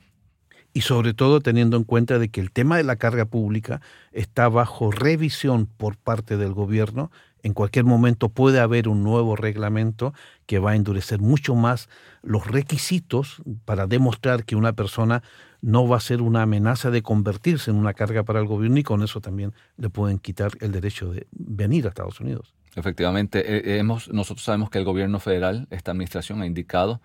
y 0.74 0.82
sobre 0.82 1.14
todo 1.14 1.40
teniendo 1.40 1.76
en 1.76 1.84
cuenta 1.84 2.18
de 2.18 2.28
que 2.28 2.40
el 2.40 2.50
tema 2.50 2.76
de 2.76 2.84
la 2.84 2.96
carga 2.96 3.26
pública 3.26 3.80
está 4.12 4.48
bajo 4.48 4.90
revisión 4.90 5.66
por 5.66 5.96
parte 5.96 6.36
del 6.36 6.52
gobierno 6.52 7.10
en 7.42 7.54
cualquier 7.54 7.84
momento 7.84 8.28
puede 8.28 8.60
haber 8.60 8.88
un 8.88 9.02
nuevo 9.02 9.36
reglamento 9.36 10.14
que 10.46 10.58
va 10.58 10.72
a 10.72 10.76
endurecer 10.76 11.20
mucho 11.20 11.54
más 11.54 11.88
los 12.22 12.46
requisitos 12.46 13.42
para 13.64 13.86
demostrar 13.86 14.44
que 14.44 14.56
una 14.56 14.72
persona 14.72 15.22
no 15.60 15.86
va 15.86 15.96
a 15.96 16.00
ser 16.00 16.22
una 16.22 16.42
amenaza 16.42 16.90
de 16.90 17.02
convertirse 17.02 17.70
en 17.70 17.76
una 17.76 17.94
carga 17.94 18.22
para 18.22 18.40
el 18.40 18.46
gobierno 18.46 18.78
y 18.78 18.82
con 18.82 19.02
eso 19.02 19.20
también 19.20 19.52
le 19.76 19.90
pueden 19.90 20.18
quitar 20.18 20.52
el 20.60 20.72
derecho 20.72 21.12
de 21.12 21.26
venir 21.32 21.86
a 21.86 21.88
Estados 21.88 22.20
Unidos. 22.20 22.54
Efectivamente, 22.74 23.40
eh, 23.40 23.78
hemos, 23.78 24.08
nosotros 24.08 24.44
sabemos 24.44 24.70
que 24.70 24.78
el 24.78 24.84
gobierno 24.84 25.20
federal, 25.20 25.66
esta 25.70 25.90
administración 25.90 26.42
ha 26.42 26.46
indicado 26.46 27.00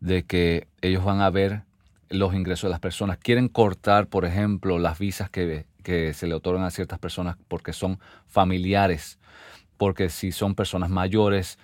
de 0.00 0.24
que 0.24 0.68
ellos 0.80 1.04
van 1.04 1.20
a 1.20 1.30
ver 1.30 1.62
los 2.12 2.34
ingresos 2.34 2.68
de 2.68 2.70
las 2.70 2.80
personas. 2.80 3.18
Quieren 3.18 3.48
cortar, 3.48 4.06
por 4.06 4.24
ejemplo, 4.24 4.78
las 4.78 4.98
visas 4.98 5.30
que, 5.30 5.66
que 5.82 6.14
se 6.14 6.26
le 6.26 6.34
otorgan 6.34 6.64
a 6.64 6.70
ciertas 6.70 6.98
personas 6.98 7.36
porque 7.48 7.72
son 7.72 7.98
familiares 8.26 9.18
porque 9.82 10.10
si 10.10 10.30
son 10.30 10.54
personas 10.54 10.90
mayores, 10.90 11.58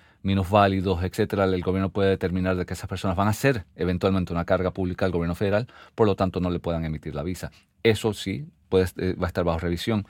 válidos, 0.50 1.02
etcétera, 1.04 1.44
el 1.44 1.62
gobierno 1.62 1.90
puede 1.90 2.10
determinar 2.10 2.56
de 2.56 2.66
que 2.66 2.74
esas 2.74 2.88
personas 2.88 3.16
van 3.16 3.28
a 3.28 3.32
ser 3.32 3.64
eventualmente 3.76 4.32
una 4.32 4.44
carga 4.44 4.72
pública 4.72 5.06
al 5.06 5.12
gobierno 5.12 5.36
federal, 5.36 5.68
por 5.94 6.08
lo 6.08 6.16
tanto 6.16 6.40
no 6.40 6.50
le 6.50 6.58
puedan 6.58 6.84
emitir 6.84 7.14
la 7.14 7.22
visa. 7.22 7.50
Eso 7.84 8.12
sí 8.12 8.46
puede, 8.68 8.86
eh, 8.96 9.14
va 9.14 9.26
a 9.26 9.28
estar 9.28 9.44
bajo 9.44 9.60
revisión. 9.60 10.04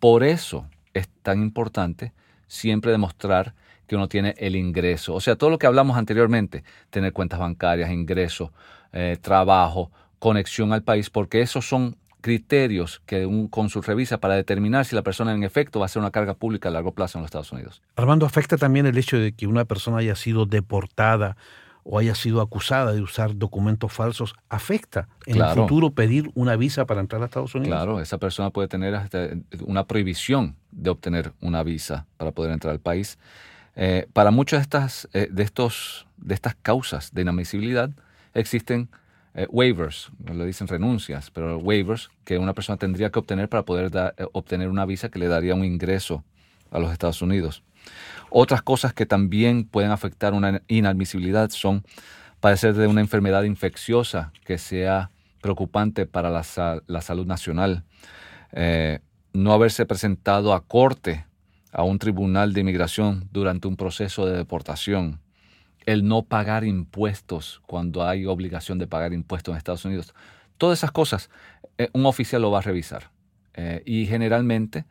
Por 0.00 0.24
eso 0.24 0.68
es 0.92 1.08
tan 1.22 1.42
importante 1.42 2.12
siempre 2.46 2.90
demostrar 2.90 3.54
que 3.86 3.96
uno 3.96 4.08
tiene 4.08 4.34
el 4.38 4.56
ingreso. 4.56 5.14
O 5.14 5.20
sea, 5.20 5.36
todo 5.36 5.50
lo 5.50 5.58
que 5.58 5.66
hablamos 5.66 5.96
anteriormente, 5.96 6.64
tener 6.90 7.12
cuentas 7.12 7.38
bancarias, 7.38 7.90
ingreso, 7.90 8.52
eh, 8.96 9.18
trabajo, 9.20 9.90
conexión 10.20 10.72
al 10.72 10.84
país, 10.84 11.10
porque 11.10 11.40
esos 11.40 11.68
son 11.68 11.96
criterios 12.20 13.02
que 13.06 13.26
un 13.26 13.48
cónsul 13.48 13.82
revisa 13.82 14.18
para 14.18 14.36
determinar 14.36 14.84
si 14.84 14.94
la 14.94 15.02
persona 15.02 15.34
en 15.34 15.42
efecto 15.42 15.80
va 15.80 15.86
a 15.86 15.88
ser 15.88 16.00
una 16.00 16.12
carga 16.12 16.34
pública 16.34 16.68
a 16.68 16.72
largo 16.72 16.92
plazo 16.92 17.18
en 17.18 17.22
los 17.22 17.26
Estados 17.26 17.50
Unidos. 17.50 17.82
Armando, 17.96 18.24
¿afecta 18.24 18.56
también 18.56 18.86
el 18.86 18.96
hecho 18.96 19.18
de 19.18 19.32
que 19.32 19.48
una 19.48 19.64
persona 19.64 19.98
haya 19.98 20.14
sido 20.14 20.46
deportada 20.46 21.36
o 21.82 21.98
haya 21.98 22.14
sido 22.14 22.40
acusada 22.40 22.92
de 22.92 23.02
usar 23.02 23.36
documentos 23.36 23.92
falsos? 23.92 24.36
¿Afecta 24.48 25.08
en 25.26 25.42
el 25.42 25.54
futuro 25.54 25.90
pedir 25.90 26.30
una 26.34 26.54
visa 26.54 26.86
para 26.86 27.00
entrar 27.00 27.20
a 27.20 27.24
Estados 27.24 27.54
Unidos? 27.56 27.76
Claro, 27.76 28.00
esa 28.00 28.18
persona 28.18 28.50
puede 28.50 28.68
tener 28.68 28.96
una 29.66 29.88
prohibición 29.88 30.54
de 30.70 30.90
obtener 30.90 31.32
una 31.40 31.64
visa 31.64 32.06
para 32.16 32.30
poder 32.30 32.52
entrar 32.52 32.72
al 32.72 32.80
país. 32.80 33.18
Eh, 33.74 34.06
para 34.12 34.30
muchas 34.30 34.60
de 34.60 34.62
estas, 34.62 35.08
eh, 35.12 35.28
de, 35.32 35.42
estos, 35.42 36.06
de 36.16 36.34
estas 36.34 36.54
causas 36.54 37.12
de 37.12 37.22
inadmisibilidad 37.22 37.90
existen 38.34 38.90
eh, 39.34 39.46
waivers, 39.50 40.10
le 40.32 40.46
dicen 40.46 40.68
renuncias, 40.68 41.30
pero 41.30 41.58
waivers 41.58 42.10
que 42.24 42.38
una 42.38 42.54
persona 42.54 42.76
tendría 42.76 43.10
que 43.10 43.18
obtener 43.18 43.48
para 43.48 43.64
poder 43.64 43.90
eh, 43.94 44.26
obtener 44.32 44.68
una 44.68 44.86
visa 44.86 45.08
que 45.08 45.18
le 45.18 45.26
daría 45.26 45.54
un 45.54 45.64
ingreso 45.64 46.24
a 46.70 46.78
los 46.78 46.92
Estados 46.92 47.22
Unidos. 47.22 47.62
Otras 48.30 48.62
cosas 48.62 48.92
que 48.92 49.06
también 49.06 49.64
pueden 49.64 49.90
afectar 49.90 50.34
una 50.34 50.62
inadmisibilidad 50.68 51.50
son 51.50 51.84
padecer 52.40 52.74
de 52.74 52.86
una 52.86 53.00
enfermedad 53.00 53.44
infecciosa 53.44 54.32
que 54.44 54.58
sea 54.58 55.10
preocupante 55.40 56.06
para 56.06 56.30
la, 56.30 56.42
salud 57.02 57.26
nacional, 57.26 57.84
eh, 58.52 59.00
no 59.32 59.52
haberse 59.52 59.84
presentado 59.84 60.54
a 60.54 60.64
corte 60.64 61.26
a 61.72 61.82
un 61.82 61.98
tribunal 61.98 62.52
de 62.52 62.60
inmigración 62.60 63.28
durante 63.32 63.66
un 63.66 63.76
proceso 63.76 64.26
de 64.26 64.36
deportación, 64.36 65.20
el 65.86 66.06
no 66.06 66.22
pagar 66.22 66.64
impuestos 66.64 67.60
cuando 67.66 68.06
hay 68.06 68.26
obligación 68.26 68.78
de 68.78 68.86
pagar 68.86 69.12
impuestos 69.12 69.52
en 69.52 69.58
Estados 69.58 69.84
Unidos. 69.84 70.14
Todas 70.58 70.78
esas 70.78 70.92
cosas, 70.92 71.30
eh, 71.78 71.88
un 71.92 72.06
oficial 72.06 72.42
lo 72.42 72.50
va 72.50 72.58
a 72.58 72.62
revisar. 72.62 73.10
Eh, 73.54 73.82
y 73.86 74.06
generalmente 74.06 74.84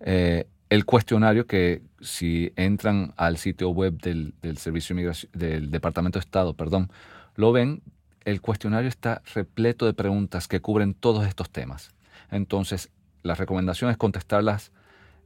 eh, 0.00 0.46
el 0.70 0.84
cuestionario 0.84 1.46
que 1.46 1.82
si 2.00 2.52
entran 2.56 3.12
al 3.16 3.38
sitio 3.38 3.70
web 3.70 3.98
del, 4.00 4.34
Servicio 4.56 4.94
del 5.32 5.70
Departamento 5.70 6.18
de 6.18 6.24
Estado, 6.24 6.54
perdón, 6.54 6.90
lo 7.36 7.52
ven, 7.52 7.82
el 8.24 8.40
cuestionario 8.40 8.88
está 8.88 9.22
repleto 9.34 9.86
de 9.86 9.94
preguntas 9.94 10.48
que 10.48 10.60
cubren 10.60 10.94
todos 10.94 11.26
estos 11.26 11.50
temas. 11.50 11.92
Entonces, 12.30 12.90
la 13.22 13.34
recomendación 13.34 13.90
es 13.90 13.96
contestarlas 13.96 14.72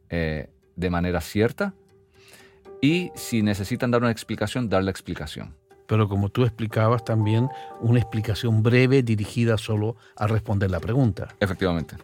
de 0.09 0.91
manera 0.91 1.21
cierta, 1.21 1.75
y 2.81 3.11
si 3.15 3.43
necesitan 3.43 3.91
dar 3.91 4.03
una 4.03 4.11
explicación, 4.11 4.69
dar 4.69 4.85
la 4.85 4.91
explicación. 4.91 5.55
pero 5.87 6.07
como 6.07 6.29
tú 6.29 6.45
explicabas 6.45 7.03
también, 7.03 7.49
una 7.81 7.99
explicación 7.99 8.63
breve 8.63 9.03
dirigida 9.03 9.57
solo 9.57 9.97
a 10.17 10.27
responder 10.27 10.71
la 10.71 10.81
pregunta. 10.81 11.29
Efectivamente. 11.41 11.97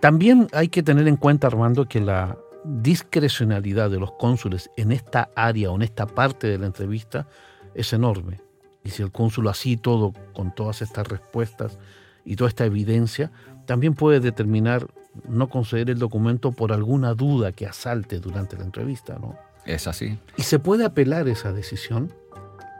También 0.00 0.48
hay 0.52 0.68
que 0.68 0.82
tener 0.82 1.06
en 1.06 1.16
cuenta, 1.16 1.46
Armando, 1.46 1.86
que 1.86 2.00
la 2.00 2.38
discrecionalidad 2.64 3.90
de 3.90 4.00
los 4.00 4.12
cónsules 4.12 4.70
en 4.78 4.90
esta 4.90 5.28
área 5.36 5.70
o 5.70 5.76
en 5.76 5.82
esta 5.82 6.06
parte 6.06 6.46
de 6.46 6.56
la 6.56 6.64
entrevista 6.64 7.28
es 7.74 7.92
enorme. 7.92 8.40
Y 8.84 8.90
si 8.90 9.02
el 9.02 9.12
cónsul 9.12 9.48
así 9.48 9.76
todo, 9.76 10.14
con 10.32 10.54
todas 10.54 10.80
estas 10.80 11.06
respuestas 11.06 11.78
y 12.24 12.36
toda 12.36 12.48
esta 12.48 12.64
evidencia, 12.64 13.30
también 13.66 13.94
puede 13.94 14.20
determinar 14.20 14.86
no 15.28 15.48
conceder 15.48 15.90
el 15.90 15.98
documento 15.98 16.52
por 16.52 16.72
alguna 16.72 17.14
duda 17.14 17.52
que 17.52 17.66
asalte 17.66 18.18
durante 18.18 18.56
la 18.56 18.64
entrevista, 18.64 19.18
¿no? 19.20 19.36
Es 19.66 19.86
así. 19.86 20.18
¿Y 20.36 20.42
se 20.42 20.58
puede 20.58 20.84
apelar 20.84 21.28
esa 21.28 21.52
decisión? 21.52 22.12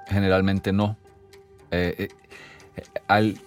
Generalmente 0.09 0.73
no. 0.73 0.97
Eh, 1.71 2.09
eh, 2.77 2.83
al 3.09 3.39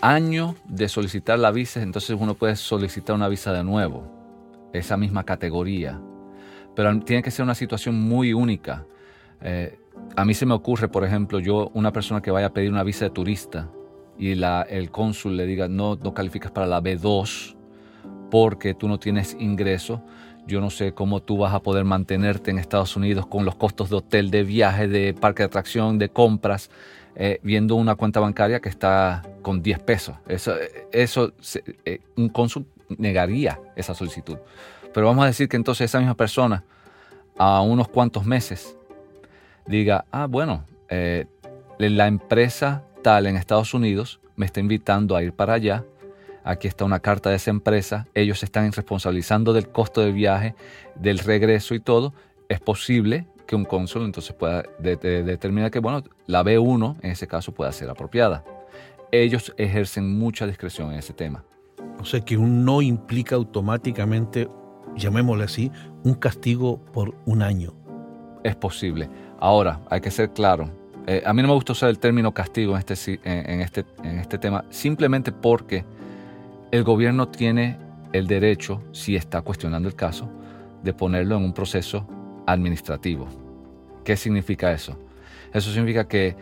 año 0.00 0.54
de 0.66 0.88
solicitar 0.88 1.38
la 1.38 1.50
visa, 1.50 1.82
entonces 1.82 2.16
uno 2.18 2.34
puede 2.34 2.56
solicitar 2.56 3.14
una 3.14 3.28
visa 3.28 3.52
de 3.52 3.64
nuevo, 3.64 4.70
esa 4.72 4.96
misma 4.96 5.24
categoría. 5.24 6.00
Pero 6.74 6.98
tiene 7.00 7.22
que 7.22 7.30
ser 7.30 7.44
una 7.44 7.54
situación 7.54 8.00
muy 8.00 8.32
única. 8.32 8.86
Eh, 9.40 9.78
a 10.14 10.24
mí 10.24 10.34
se 10.34 10.46
me 10.46 10.54
ocurre, 10.54 10.88
por 10.88 11.04
ejemplo, 11.04 11.38
yo, 11.38 11.70
una 11.74 11.92
persona 11.92 12.20
que 12.20 12.30
vaya 12.30 12.48
a 12.48 12.52
pedir 12.52 12.70
una 12.70 12.82
visa 12.82 13.06
de 13.06 13.10
turista 13.10 13.70
y 14.18 14.34
la, 14.34 14.62
el 14.62 14.90
cónsul 14.90 15.36
le 15.36 15.46
diga, 15.46 15.68
no, 15.68 15.96
no 15.96 16.14
calificas 16.14 16.52
para 16.52 16.66
la 16.66 16.82
B2 16.82 17.56
porque 18.30 18.74
tú 18.74 18.88
no 18.88 18.98
tienes 18.98 19.36
ingreso, 19.38 20.02
yo 20.46 20.60
no 20.60 20.70
sé 20.70 20.92
cómo 20.92 21.20
tú 21.20 21.38
vas 21.38 21.54
a 21.54 21.60
poder 21.60 21.84
mantenerte 21.84 22.50
en 22.50 22.58
Estados 22.58 22.96
Unidos 22.96 23.26
con 23.26 23.44
los 23.44 23.54
costos 23.56 23.90
de 23.90 23.96
hotel, 23.96 24.30
de 24.30 24.44
viaje, 24.44 24.88
de 24.88 25.14
parque 25.14 25.42
de 25.42 25.46
atracción, 25.46 25.98
de 25.98 26.08
compras, 26.08 26.70
eh, 27.14 27.40
viendo 27.42 27.76
una 27.76 27.94
cuenta 27.94 28.20
bancaria 28.20 28.60
que 28.60 28.68
está 28.68 29.22
con 29.42 29.62
10 29.62 29.78
pesos. 29.80 30.16
Eso, 30.28 30.54
eso 30.92 31.32
eh, 31.84 32.00
un 32.16 32.28
cónsul 32.28 32.66
negaría 32.98 33.58
esa 33.74 33.94
solicitud. 33.94 34.38
Pero 34.92 35.06
vamos 35.06 35.24
a 35.24 35.26
decir 35.26 35.48
que 35.48 35.56
entonces 35.56 35.86
esa 35.86 35.98
misma 35.98 36.14
persona, 36.14 36.64
a 37.38 37.60
unos 37.60 37.88
cuantos 37.88 38.24
meses, 38.24 38.76
diga, 39.66 40.04
ah, 40.10 40.26
bueno, 40.26 40.64
eh, 40.88 41.26
la 41.78 42.06
empresa 42.06 42.82
tal 43.02 43.26
en 43.26 43.36
Estados 43.36 43.74
Unidos 43.74 44.20
me 44.36 44.46
está 44.46 44.60
invitando 44.60 45.16
a 45.16 45.22
ir 45.22 45.32
para 45.32 45.54
allá. 45.54 45.84
Aquí 46.46 46.68
está 46.68 46.84
una 46.84 47.00
carta 47.00 47.28
de 47.30 47.36
esa 47.36 47.50
empresa. 47.50 48.06
Ellos 48.14 48.38
se 48.38 48.44
están 48.44 48.70
responsabilizando 48.70 49.52
del 49.52 49.68
costo 49.68 50.00
del 50.00 50.12
viaje, 50.12 50.54
del 50.94 51.18
regreso 51.18 51.74
y 51.74 51.80
todo. 51.80 52.14
Es 52.48 52.60
posible 52.60 53.26
que 53.48 53.56
un 53.56 53.64
cónsul 53.64 54.04
entonces 54.04 54.32
pueda 54.32 54.62
determinar 54.78 55.72
que, 55.72 55.80
bueno, 55.80 56.04
la 56.28 56.44
B1 56.44 56.98
en 57.02 57.10
ese 57.10 57.26
caso 57.26 57.52
pueda 57.52 57.72
ser 57.72 57.90
apropiada. 57.90 58.44
Ellos 59.10 59.52
ejercen 59.56 60.16
mucha 60.16 60.46
discreción 60.46 60.92
en 60.92 61.00
ese 61.00 61.12
tema. 61.12 61.42
O 61.98 62.04
sea 62.04 62.20
que 62.20 62.36
un 62.36 62.64
no 62.64 62.80
implica 62.80 63.34
automáticamente, 63.34 64.48
llamémosle 64.94 65.42
así, 65.42 65.72
un 66.04 66.14
castigo 66.14 66.78
por 66.92 67.16
un 67.24 67.42
año. 67.42 67.74
Es 68.44 68.54
posible. 68.54 69.10
Ahora, 69.40 69.80
hay 69.90 70.00
que 70.00 70.12
ser 70.12 70.32
claro. 70.32 70.70
Eh, 71.08 71.24
a 71.26 71.34
mí 71.34 71.42
no 71.42 71.48
me 71.48 71.54
gusta 71.54 71.72
usar 71.72 71.90
el 71.90 71.98
término 71.98 72.32
castigo 72.32 72.76
en 72.76 72.84
este, 72.88 73.20
en, 73.24 73.60
este, 73.60 73.84
en 74.04 74.20
este 74.20 74.38
tema, 74.38 74.64
simplemente 74.70 75.32
porque 75.32 75.84
el 76.70 76.84
gobierno 76.84 77.28
tiene 77.28 77.78
el 78.12 78.26
derecho, 78.26 78.82
si 78.92 79.16
está 79.16 79.42
cuestionando 79.42 79.88
el 79.88 79.94
caso, 79.94 80.30
de 80.82 80.92
ponerlo 80.92 81.36
en 81.36 81.44
un 81.44 81.52
proceso 81.52 82.06
administrativo. 82.46 83.28
¿Qué 84.04 84.16
significa 84.16 84.72
eso? 84.72 84.98
Eso 85.52 85.70
significa 85.70 86.06
que 86.08 86.36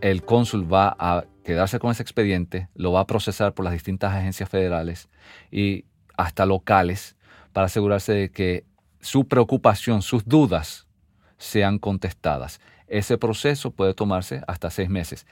el 0.00 0.24
cónsul 0.24 0.70
va 0.72 0.96
a 0.98 1.24
quedarse 1.44 1.78
con 1.78 1.90
ese 1.90 2.02
expediente, 2.02 2.68
lo 2.74 2.92
va 2.92 3.00
a 3.00 3.06
procesar 3.06 3.54
por 3.54 3.64
las 3.64 3.72
distintas 3.72 4.12
agencias 4.12 4.48
federales 4.48 5.08
y 5.50 5.84
hasta 6.16 6.44
locales 6.44 7.16
para 7.52 7.66
asegurarse 7.66 8.12
de 8.12 8.30
que 8.30 8.64
su 9.00 9.26
preocupación, 9.28 10.02
sus 10.02 10.26
dudas 10.26 10.86
sean 11.38 11.78
contestadas. 11.78 12.60
Ese 12.88 13.16
proceso 13.16 13.70
puede 13.70 13.94
tomarse 13.94 14.42
hasta 14.46 14.70
seis 14.70 14.88
meses. 14.88 15.26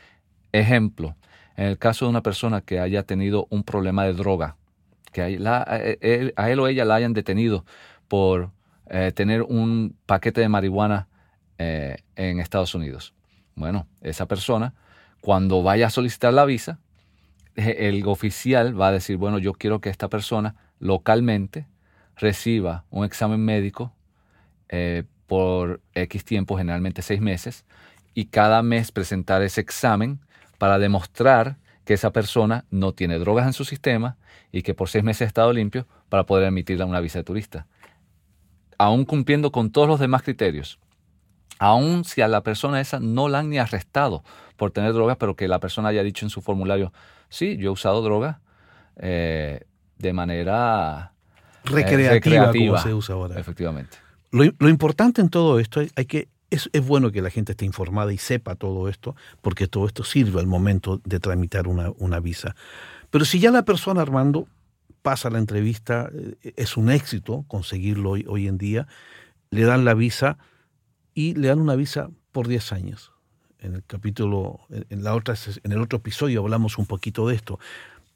Ejemplo, 0.52 1.16
en 1.56 1.66
el 1.66 1.78
caso 1.78 2.04
de 2.04 2.10
una 2.10 2.22
persona 2.22 2.60
que 2.60 2.80
haya 2.80 3.02
tenido 3.02 3.46
un 3.50 3.64
problema 3.64 4.04
de 4.04 4.12
droga, 4.12 4.56
que 5.12 5.22
a 5.22 5.28
él, 5.28 6.60
o 6.60 6.68
ella 6.68 6.84
la 6.84 6.94
hayan 6.96 7.14
detenido 7.14 7.64
por 8.08 8.50
eh, 8.88 9.12
tener 9.14 9.42
un 9.42 9.96
paquete 10.06 10.42
de 10.42 10.48
marihuana 10.48 11.08
eh, 11.58 11.96
en 12.14 12.40
Estados 12.40 12.74
Unidos. 12.74 13.14
Bueno, 13.54 13.86
esa 14.02 14.26
persona, 14.26 14.74
cuando 15.22 15.62
vaya 15.62 15.86
a 15.86 15.90
solicitar 15.90 16.34
la 16.34 16.44
visa, 16.44 16.78
el 17.56 18.06
oficial 18.06 18.78
va 18.78 18.88
a 18.88 18.92
decir, 18.92 19.16
bueno, 19.16 19.38
yo 19.38 19.54
quiero 19.54 19.80
que 19.80 19.88
esta 19.88 20.08
persona 20.08 20.54
localmente 20.78 21.66
reciba 22.16 22.84
un 22.90 23.06
examen 23.06 23.42
médico 23.42 23.94
eh, 24.68 25.04
por 25.26 25.80
X 25.94 26.24
tiempo, 26.24 26.58
generalmente 26.58 27.00
seis 27.00 27.20
meses, 27.20 27.64
y 28.12 28.26
cada 28.26 28.62
mes 28.62 28.92
presentar 28.92 29.42
ese 29.42 29.62
examen 29.62 30.20
para 30.58 30.78
demostrar 30.78 31.58
que 31.84 31.94
esa 31.94 32.10
persona 32.12 32.64
no 32.70 32.92
tiene 32.92 33.18
drogas 33.18 33.46
en 33.46 33.52
su 33.52 33.64
sistema 33.64 34.16
y 34.52 34.62
que 34.62 34.74
por 34.74 34.88
seis 34.88 35.04
meses 35.04 35.22
ha 35.22 35.26
estado 35.26 35.52
limpio 35.52 35.86
para 36.08 36.26
poder 36.26 36.48
emitirle 36.48 36.84
una 36.84 37.00
visa 37.00 37.20
de 37.20 37.24
turista. 37.24 37.66
Aún 38.78 39.04
cumpliendo 39.04 39.52
con 39.52 39.70
todos 39.70 39.88
los 39.88 40.00
demás 40.00 40.22
criterios, 40.22 40.78
aún 41.58 42.04
si 42.04 42.20
a 42.20 42.28
la 42.28 42.42
persona 42.42 42.80
esa 42.80 43.00
no 43.00 43.28
la 43.28 43.38
han 43.38 43.50
ni 43.50 43.58
arrestado 43.58 44.24
por 44.56 44.70
tener 44.70 44.92
drogas, 44.92 45.16
pero 45.16 45.36
que 45.36 45.48
la 45.48 45.60
persona 45.60 45.88
haya 45.90 46.02
dicho 46.02 46.26
en 46.26 46.30
su 46.30 46.42
formulario, 46.42 46.92
sí, 47.28 47.56
yo 47.56 47.70
he 47.70 47.72
usado 47.72 48.02
drogas 48.02 48.38
eh, 48.96 49.60
de 49.98 50.12
manera 50.12 51.12
eh, 51.64 51.70
recreativa, 51.70 52.50
como 52.50 52.78
se 52.78 52.94
usa 52.94 53.14
ahora. 53.14 53.38
Efectivamente. 53.38 53.98
Lo, 54.30 54.68
importante 54.68 55.20
en 55.20 55.30
todo 55.30 55.60
esto 55.60 55.80
hay 55.94 56.04
que 56.04 56.28
es, 56.56 56.86
bueno 56.86 57.12
que 57.12 57.22
la 57.22 57.30
gente 57.30 57.52
esté 57.52 57.64
informada 57.64 58.12
y 58.12 58.18
sepa 58.18 58.54
todo 58.54 58.88
esto, 58.88 59.14
porque 59.42 59.68
todo 59.68 59.86
esto 59.86 60.04
sirve 60.04 60.40
al 60.40 60.46
momento 60.46 61.00
de 61.04 61.20
tramitar 61.20 61.66
una, 61.68 62.20
visa. 62.20 62.56
Pero 63.10 63.24
si 63.24 63.38
ya 63.38 63.50
la 63.50 63.64
persona, 63.64 64.02
Armando, 64.02 64.48
pasa 65.02 65.30
la 65.30 65.38
entrevista, 65.38 66.10
eh, 66.12 66.52
es 66.56 66.76
un 66.76 66.90
éxito 66.90 67.44
conseguirlo 67.48 68.10
hoy, 68.10 68.24
hoy 68.28 68.48
en 68.48 68.58
día, 68.58 68.86
le 69.50 69.62
dan 69.62 69.84
la 69.84 69.94
visa 69.94 70.38
y 71.14 71.34
le 71.34 71.48
dan 71.48 71.60
una 71.60 71.76
visa 71.76 72.10
por 72.32 72.48
10 72.48 72.72
años. 72.72 73.12
En 73.58 73.74
el 73.74 73.84
capítulo, 73.84 74.60
en, 74.70 75.02
la 75.02 75.14
otra, 75.14 75.34
en 75.62 75.72
el 75.72 75.80
otro 75.80 75.98
episodio 75.98 76.40
hablamos 76.40 76.78
un 76.78 76.86
poquito 76.86 77.28
de 77.28 77.34
esto. 77.34 77.58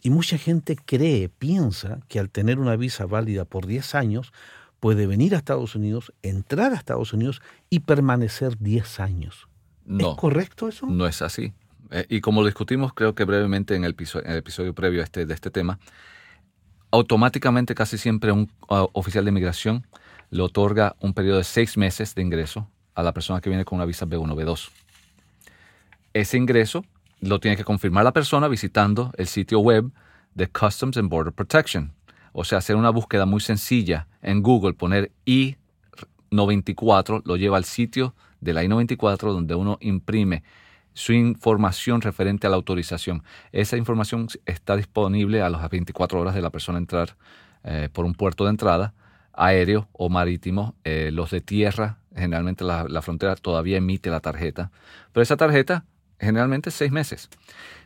Y 0.03 0.11
mucha 0.11 0.39
gente 0.39 0.77
cree, 0.77 1.29
piensa 1.29 2.01
que 2.09 2.19
al 2.19 2.31
tener 2.31 2.59
una 2.59 2.77
visa 2.77 3.07
válida 3.07 3.45
por 3.45 3.67
10 3.67 3.95
años, 3.95 4.33
puede 4.81 5.07
venir 5.07 5.35
a 5.35 5.39
Estados 5.39 5.75
Unidos, 5.75 6.13
entrar 6.23 6.73
a 6.73 6.77
Estados 6.77 7.13
Unidos 7.13 7.43
y 7.69 7.81
permanecer 7.81 8.59
10 8.59 9.01
años. 9.01 9.47
No, 9.85 10.13
¿Es 10.13 10.17
correcto 10.17 10.69
eso? 10.69 10.87
No 10.87 11.07
es 11.07 11.23
así. 11.23 11.53
Eh, 11.91 12.07
y 12.09 12.21
como 12.21 12.41
lo 12.41 12.47
discutimos, 12.47 12.93
creo 12.95 13.15
que 13.15 13.25
brevemente 13.25 13.75
en 13.75 13.85
el 13.85 13.91
episodio, 13.93 14.75
previo 14.75 15.01
a 15.01 15.05
este, 15.05 15.27
de 15.27 15.35
este 15.35 15.51
tema, 15.51 15.79
automáticamente 16.91 17.75
casi 17.75 17.99
siempre 17.99 18.33
un 18.33 18.51
uh, 18.69 18.87
oficial 18.93 19.25
de 19.25 19.31
inmigración 19.31 19.87
le 20.31 20.43
otorga 20.43 20.97
un 21.01 21.13
periodo 21.13 21.39
de 21.39 21.45
seis 21.45 21.77
meses 21.77 22.15
de 22.15 22.23
ingreso 22.23 22.69
a 22.95 23.03
la 23.03 23.13
persona 23.13 23.41
que 23.41 23.51
viene 23.51 23.65
con 23.65 23.77
una 23.77 23.85
visa 23.85 24.07
B1, 24.07 24.35
B2. 24.35 24.71
Ese 26.13 26.37
ingreso 26.37 26.85
lo 27.21 27.41
tiene 27.41 27.57
que 27.57 27.65
confirmar 27.65 28.05
la 28.05 28.13
persona 28.13 28.49
visitando 28.49 29.13
el 29.17 29.27
sitio 29.27 29.61
web 29.61 29.91
de 30.35 30.49
Customs 30.49 30.97
and 30.97 31.11
Border 31.11 31.33
Protection, 31.33 31.93
o 32.33 32.45
sea, 32.45 32.59
hacer 32.59 32.77
una 32.77 32.91
búsqueda 32.91 33.27
muy 33.27 33.41
sencilla 33.41 34.07
en 34.23 34.43
Google, 34.43 34.75
poner 34.75 35.13
I-94, 35.25 37.23
lo 37.25 37.37
lleva 37.37 37.57
al 37.57 37.65
sitio 37.65 38.15
de 38.41 38.53
la 38.53 38.65
I-94 38.65 39.33
donde 39.33 39.55
uno 39.55 39.79
imprime 39.81 40.43
su 40.93 41.13
información 41.13 42.01
referente 42.01 42.47
a 42.47 42.51
la 42.51 42.57
autorización. 42.57 43.23
Esa 43.53 43.77
información 43.77 44.29
está 44.45 44.77
disponible 44.77 45.43
a 45.43 45.49
las 45.49 45.69
24 45.71 46.21
horas 46.21 46.35
de 46.35 46.43
la 46.43 46.51
persona 46.51 46.79
entrar 46.79 47.17
eh, 47.65 47.89
por 47.93 48.05
un 48.05 48.15
puerto 48.15 48.45
de 48.45 48.51
entrada, 48.51 48.95
aéreo 49.33 49.89
o 49.93 50.09
marítimo. 50.09 50.75
Eh, 50.85 51.11
los 51.13 51.31
de 51.31 51.41
tierra, 51.41 51.99
generalmente 52.15 52.65
la, 52.65 52.87
la, 52.89 53.03
frontera 53.03 53.37
todavía 53.37 53.79
emite 53.79 54.11
la 54.11 54.21
tarjeta, 54.21 54.71
pero 55.13 55.23
esa 55.23 55.37
tarjeta 55.37 55.85
generalmente 56.19 56.71
seis 56.71 56.91
meses. 56.91 57.31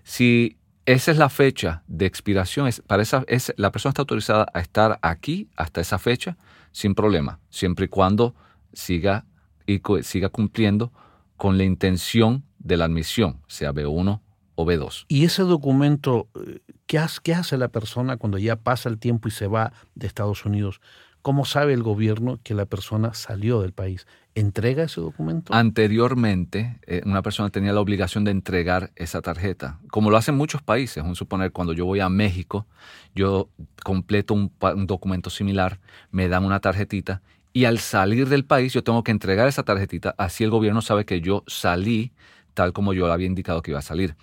Si 0.02 0.56
esa 0.86 1.10
es 1.10 1.18
la 1.18 1.28
fecha 1.28 1.82
de 1.86 2.06
expiración. 2.06 2.66
Es, 2.66 2.80
para 2.80 3.02
esa, 3.02 3.24
es, 3.26 3.52
la 3.56 3.72
persona 3.72 3.90
está 3.90 4.02
autorizada 4.02 4.46
a 4.52 4.60
estar 4.60 4.98
aquí 5.02 5.48
hasta 5.56 5.80
esa 5.80 5.98
fecha 5.98 6.36
sin 6.72 6.94
problema, 6.94 7.40
siempre 7.50 7.86
y 7.86 7.88
cuando 7.88 8.34
siga, 8.72 9.24
y, 9.66 9.80
siga 10.02 10.28
cumpliendo 10.28 10.92
con 11.36 11.56
la 11.56 11.64
intención 11.64 12.44
de 12.58 12.76
la 12.76 12.84
admisión, 12.84 13.40
sea 13.46 13.72
B1 13.72 14.20
o 14.56 14.66
B2. 14.66 15.06
¿Y 15.08 15.24
ese 15.24 15.42
documento, 15.42 16.28
eh, 16.34 16.60
qué 16.86 17.04
qué 17.22 17.34
hace 17.34 17.56
la 17.56 17.68
persona 17.68 18.16
cuando 18.16 18.38
ya 18.38 18.56
pasa 18.56 18.88
el 18.88 18.98
tiempo 18.98 19.28
y 19.28 19.30
se 19.30 19.46
va 19.46 19.72
de 19.94 20.06
Estados 20.06 20.44
Unidos? 20.44 20.80
¿Cómo 21.24 21.46
sabe 21.46 21.72
el 21.72 21.82
gobierno 21.82 22.38
que 22.42 22.52
la 22.52 22.66
persona 22.66 23.14
salió 23.14 23.62
del 23.62 23.72
país? 23.72 24.06
¿Entrega 24.34 24.84
ese 24.84 25.00
documento? 25.00 25.54
Anteriormente, 25.54 26.78
eh, 26.86 27.00
una 27.06 27.22
persona 27.22 27.48
tenía 27.48 27.72
la 27.72 27.80
obligación 27.80 28.24
de 28.24 28.30
entregar 28.30 28.92
esa 28.94 29.22
tarjeta, 29.22 29.80
como 29.90 30.10
lo 30.10 30.18
hacen 30.18 30.34
muchos 30.34 30.60
países. 30.60 31.02
Un 31.02 31.16
suponer, 31.16 31.50
cuando 31.50 31.72
yo 31.72 31.86
voy 31.86 32.00
a 32.00 32.10
México, 32.10 32.66
yo 33.14 33.48
completo 33.82 34.34
un, 34.34 34.52
documento 34.86 35.30
similar, 35.30 35.80
me 36.10 36.28
dan 36.28 36.44
una 36.44 36.60
tarjetita 36.60 37.22
y 37.54 37.64
al 37.64 37.78
salir 37.78 38.28
del 38.28 38.44
país 38.44 38.74
yo 38.74 38.84
tengo 38.84 39.02
que 39.02 39.10
entregar 39.10 39.48
esa 39.48 39.62
tarjetita, 39.62 40.14
así 40.18 40.44
el 40.44 40.50
gobierno 40.50 40.82
sabe 40.82 41.06
que 41.06 41.22
yo 41.22 41.42
salí 41.46 42.12
tal 42.52 42.74
como 42.74 42.92
yo 42.92 43.10
había 43.10 43.26
indicado 43.26 43.62
que 43.62 43.70
iba 43.70 43.78
a 43.78 43.82
salir. 43.82 44.14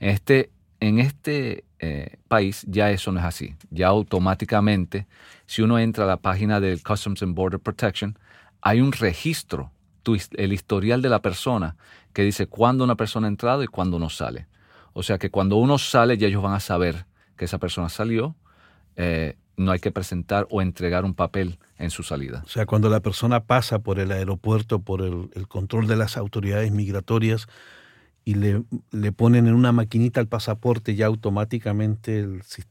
En 0.00 0.10
este, 0.10 0.50
en 0.80 0.98
este 0.98 1.64
eh, 1.80 2.16
país 2.28 2.64
ya 2.68 2.90
eso 2.90 3.12
no 3.12 3.20
es 3.20 3.26
así. 3.26 3.54
Ya 3.70 3.88
automáticamente, 3.88 5.06
si 5.46 5.62
uno 5.62 5.78
entra 5.78 6.04
a 6.04 6.08
la 6.08 6.16
página 6.16 6.60
del 6.60 6.82
Customs 6.82 7.22
and 7.22 7.34
Border 7.34 7.60
Protection, 7.60 8.18
hay 8.60 8.80
un 8.80 8.92
registro, 8.92 9.70
el 10.32 10.52
historial 10.52 11.02
de 11.02 11.08
la 11.08 11.20
persona, 11.20 11.76
que 12.12 12.22
dice 12.22 12.46
cuándo 12.46 12.84
una 12.84 12.96
persona 12.96 13.26
ha 13.26 13.30
entrado 13.30 13.62
y 13.62 13.66
cuándo 13.66 13.98
no 13.98 14.08
sale. 14.08 14.46
O 14.92 15.02
sea 15.02 15.18
que 15.18 15.30
cuando 15.30 15.56
uno 15.56 15.78
sale 15.78 16.16
ya 16.16 16.26
ellos 16.26 16.42
van 16.42 16.54
a 16.54 16.60
saber 16.60 17.06
que 17.36 17.44
esa 17.44 17.58
persona 17.58 17.88
salió. 17.88 18.34
Eh, 18.96 19.36
no 19.58 19.72
hay 19.72 19.80
que 19.80 19.90
presentar 19.90 20.46
o 20.50 20.62
entregar 20.62 21.04
un 21.04 21.14
papel 21.14 21.58
en 21.78 21.90
su 21.90 22.02
salida. 22.02 22.42
O 22.46 22.48
sea, 22.48 22.64
cuando 22.64 22.88
la 22.88 23.00
persona 23.00 23.44
pasa 23.44 23.80
por 23.80 23.98
el 23.98 24.12
aeropuerto, 24.12 24.78
por 24.78 25.02
el, 25.02 25.48
control 25.48 25.86
de 25.86 25.96
las 25.96 26.16
autoridades 26.16 26.70
migratorias 26.70 27.48
y 28.28 28.34
le, 28.34 29.12
ponen 29.12 29.46
en 29.46 29.54
una 29.54 29.72
maquinita 29.72 30.20
el 30.20 30.28
pasaporte, 30.28 30.94
ya 30.94 31.06
automáticamente 31.06 32.28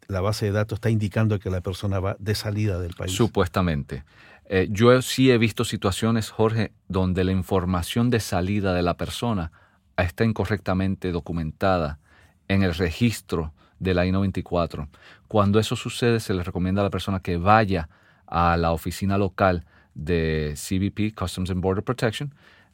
la 0.07 0.21
base 0.21 0.45
de 0.45 0.51
datos 0.51 0.77
está 0.77 0.91
indicando 0.91 1.39
que 1.39 1.49
la 1.49 1.61
persona 1.61 1.99
va 1.99 2.15
de 2.19 2.35
salida 2.35 2.79
del 2.79 2.93
país. 2.93 3.11
Supuestamente. 3.11 4.03
Eh, 4.45 4.67
yo 4.69 5.01
sí 5.01 5.31
he 5.31 5.39
visto 5.39 5.65
situaciones, 5.65 6.29
Jorge, 6.29 6.73
donde 6.89 7.23
la 7.23 7.31
información 7.31 8.11
de 8.11 8.19
salida 8.19 8.75
de 8.75 8.83
la 8.83 8.97
persona 8.97 9.51
está 9.97 10.23
incorrectamente 10.25 11.11
documentada 11.11 11.97
en 12.47 12.61
el 12.61 12.75
registro 12.75 13.51
de 13.79 13.95
la 13.95 14.05
I-94. 14.05 14.87
Cuando 15.27 15.57
eso 15.57 15.75
sucede, 15.75 16.19
se 16.19 16.35
le 16.35 16.43
recomienda 16.43 16.81
a 16.81 16.83
la 16.83 16.91
persona 16.91 17.19
que 17.19 17.37
vaya 17.37 17.89
a 18.27 18.57
la 18.57 18.73
oficina 18.73 19.17
local 19.17 19.65
de 19.95 20.53
CBP, 20.55 21.17
Customs 21.17 21.49
and 21.49 21.61
Border 21.61 21.83
Protection, 21.83 22.31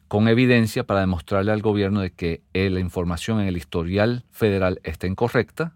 con 0.08 0.28
evidencia 0.28 0.84
para 0.84 1.00
demostrarle 1.00 1.52
al 1.52 1.62
gobierno 1.62 2.00
de 2.00 2.12
que 2.12 2.42
eh, 2.52 2.70
la 2.70 2.80
información 2.80 3.40
en 3.40 3.48
el 3.48 3.56
historial 3.56 4.24
federal 4.30 4.80
está 4.84 5.06
incorrecta 5.06 5.74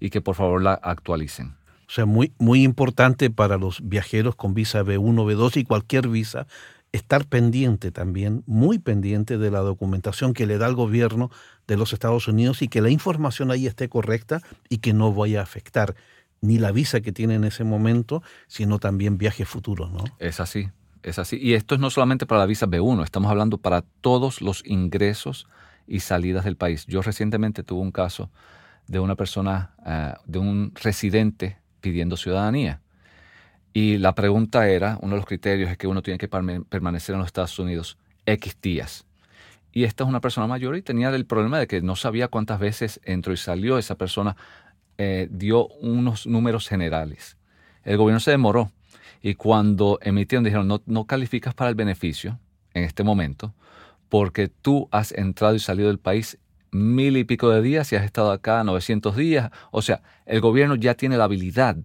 y 0.00 0.10
que 0.10 0.20
por 0.20 0.34
favor 0.34 0.62
la 0.62 0.74
actualicen. 0.74 1.56
O 1.88 1.90
sea, 1.90 2.04
muy, 2.04 2.32
muy 2.38 2.64
importante 2.64 3.30
para 3.30 3.58
los 3.58 3.80
viajeros 3.88 4.34
con 4.34 4.54
visa 4.54 4.82
B1, 4.82 5.14
B2 5.24 5.56
y 5.58 5.64
cualquier 5.64 6.08
visa 6.08 6.46
estar 6.92 7.26
pendiente 7.26 7.92
también, 7.92 8.42
muy 8.46 8.78
pendiente 8.78 9.38
de 9.38 9.50
la 9.50 9.60
documentación 9.60 10.32
que 10.32 10.46
le 10.46 10.58
da 10.58 10.66
el 10.66 10.74
gobierno 10.74 11.30
de 11.66 11.76
los 11.76 11.92
Estados 11.92 12.26
Unidos 12.26 12.62
y 12.62 12.68
que 12.68 12.80
la 12.80 12.90
información 12.90 13.50
ahí 13.50 13.66
esté 13.66 13.88
correcta 13.88 14.40
y 14.68 14.78
que 14.78 14.92
no 14.92 15.12
vaya 15.12 15.40
a 15.40 15.42
afectar 15.42 15.94
ni 16.40 16.58
la 16.58 16.72
visa 16.72 17.00
que 17.00 17.12
tiene 17.12 17.34
en 17.34 17.44
ese 17.44 17.64
momento, 17.64 18.22
sino 18.46 18.78
también 18.78 19.18
viajes 19.18 19.48
futuros, 19.48 19.90
¿no? 19.90 20.04
Es 20.18 20.40
así, 20.40 20.68
es 21.06 21.18
así. 21.18 21.38
Y 21.40 21.54
esto 21.54 21.74
es 21.74 21.80
no 21.80 21.88
solamente 21.88 22.26
para 22.26 22.40
la 22.40 22.46
visa 22.46 22.66
B1, 22.66 23.04
estamos 23.04 23.30
hablando 23.30 23.58
para 23.58 23.82
todos 24.00 24.42
los 24.42 24.62
ingresos 24.66 25.46
y 25.86 26.00
salidas 26.00 26.44
del 26.44 26.56
país. 26.56 26.84
Yo 26.86 27.00
recientemente 27.00 27.62
tuve 27.62 27.80
un 27.80 27.92
caso 27.92 28.30
de 28.88 28.98
una 28.98 29.14
persona, 29.14 29.70
eh, 29.86 30.14
de 30.26 30.38
un 30.38 30.72
residente 30.74 31.58
pidiendo 31.80 32.16
ciudadanía. 32.16 32.80
Y 33.72 33.98
la 33.98 34.14
pregunta 34.14 34.68
era, 34.68 34.98
uno 35.00 35.12
de 35.12 35.18
los 35.18 35.26
criterios 35.26 35.70
es 35.70 35.78
que 35.78 35.86
uno 35.86 36.02
tiene 36.02 36.18
que 36.18 36.28
permanecer 36.28 37.14
en 37.14 37.20
los 37.20 37.26
Estados 37.26 37.56
Unidos 37.58 37.98
X 38.24 38.58
días. 38.60 39.06
Y 39.70 39.84
esta 39.84 40.04
es 40.04 40.08
una 40.08 40.20
persona 40.20 40.46
mayor 40.46 40.76
y 40.76 40.82
tenía 40.82 41.10
el 41.10 41.26
problema 41.26 41.58
de 41.58 41.66
que 41.66 41.82
no 41.82 41.94
sabía 41.94 42.28
cuántas 42.28 42.58
veces 42.58 43.00
entró 43.04 43.32
y 43.32 43.36
salió. 43.36 43.78
Esa 43.78 43.96
persona 43.96 44.34
eh, 44.98 45.28
dio 45.30 45.68
unos 45.68 46.26
números 46.26 46.68
generales. 46.68 47.36
El 47.84 47.98
gobierno 47.98 48.18
se 48.18 48.32
demoró 48.32 48.72
y 49.26 49.34
cuando 49.34 49.98
emitieron 50.02 50.44
dijeron, 50.44 50.68
no, 50.68 50.82
no 50.86 51.04
calificas 51.04 51.52
para 51.52 51.68
el 51.68 51.74
beneficio 51.74 52.38
en 52.74 52.84
este 52.84 53.02
momento 53.02 53.54
porque 54.08 54.46
tú 54.46 54.88
has 54.92 55.10
entrado 55.10 55.56
y 55.56 55.58
salido 55.58 55.88
del 55.88 55.98
país 55.98 56.38
mil 56.70 57.16
y 57.16 57.24
pico 57.24 57.50
de 57.50 57.60
días 57.60 57.90
y 57.90 57.96
has 57.96 58.04
estado 58.04 58.30
acá 58.30 58.62
900 58.62 59.16
días. 59.16 59.50
O 59.72 59.82
sea, 59.82 60.00
el 60.26 60.40
gobierno 60.40 60.76
ya 60.76 60.94
tiene 60.94 61.16
la 61.16 61.24
habilidad 61.24 61.76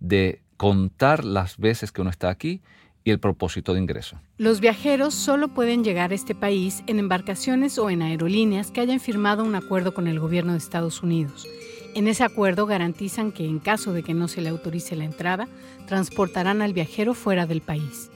de 0.00 0.40
contar 0.56 1.26
las 1.26 1.58
veces 1.58 1.92
que 1.92 2.00
uno 2.00 2.08
está 2.08 2.30
aquí 2.30 2.62
y 3.04 3.10
el 3.10 3.20
propósito 3.20 3.74
de 3.74 3.80
ingreso. 3.80 4.18
Los 4.38 4.60
viajeros 4.60 5.12
solo 5.12 5.48
pueden 5.48 5.84
llegar 5.84 6.12
a 6.12 6.14
este 6.14 6.34
país 6.34 6.82
en 6.86 6.98
embarcaciones 6.98 7.78
o 7.78 7.90
en 7.90 8.00
aerolíneas 8.00 8.70
que 8.70 8.80
hayan 8.80 8.98
firmado 8.98 9.44
un 9.44 9.54
acuerdo 9.54 9.92
con 9.92 10.06
el 10.06 10.18
gobierno 10.18 10.52
de 10.52 10.58
Estados 10.58 11.02
Unidos. 11.02 11.46
En 11.94 12.06
ese 12.06 12.24
acuerdo 12.24 12.66
garantizan 12.66 13.32
que 13.32 13.46
en 13.46 13.58
caso 13.58 13.92
de 13.92 14.02
que 14.02 14.14
no 14.14 14.28
se 14.28 14.40
le 14.40 14.50
autorice 14.50 14.96
la 14.96 15.04
entrada, 15.04 15.48
transportarán 15.86 16.62
al 16.62 16.72
viajero 16.72 17.14
fuera 17.14 17.46
del 17.46 17.60
país. 17.60 18.10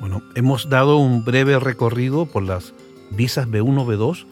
Bueno, 0.00 0.22
hemos 0.34 0.68
dado 0.68 0.98
un 0.98 1.24
breve 1.24 1.58
recorrido 1.58 2.26
por 2.26 2.42
las 2.42 2.74
visas 3.10 3.48
B1, 3.48 3.86
B2, 3.86 4.26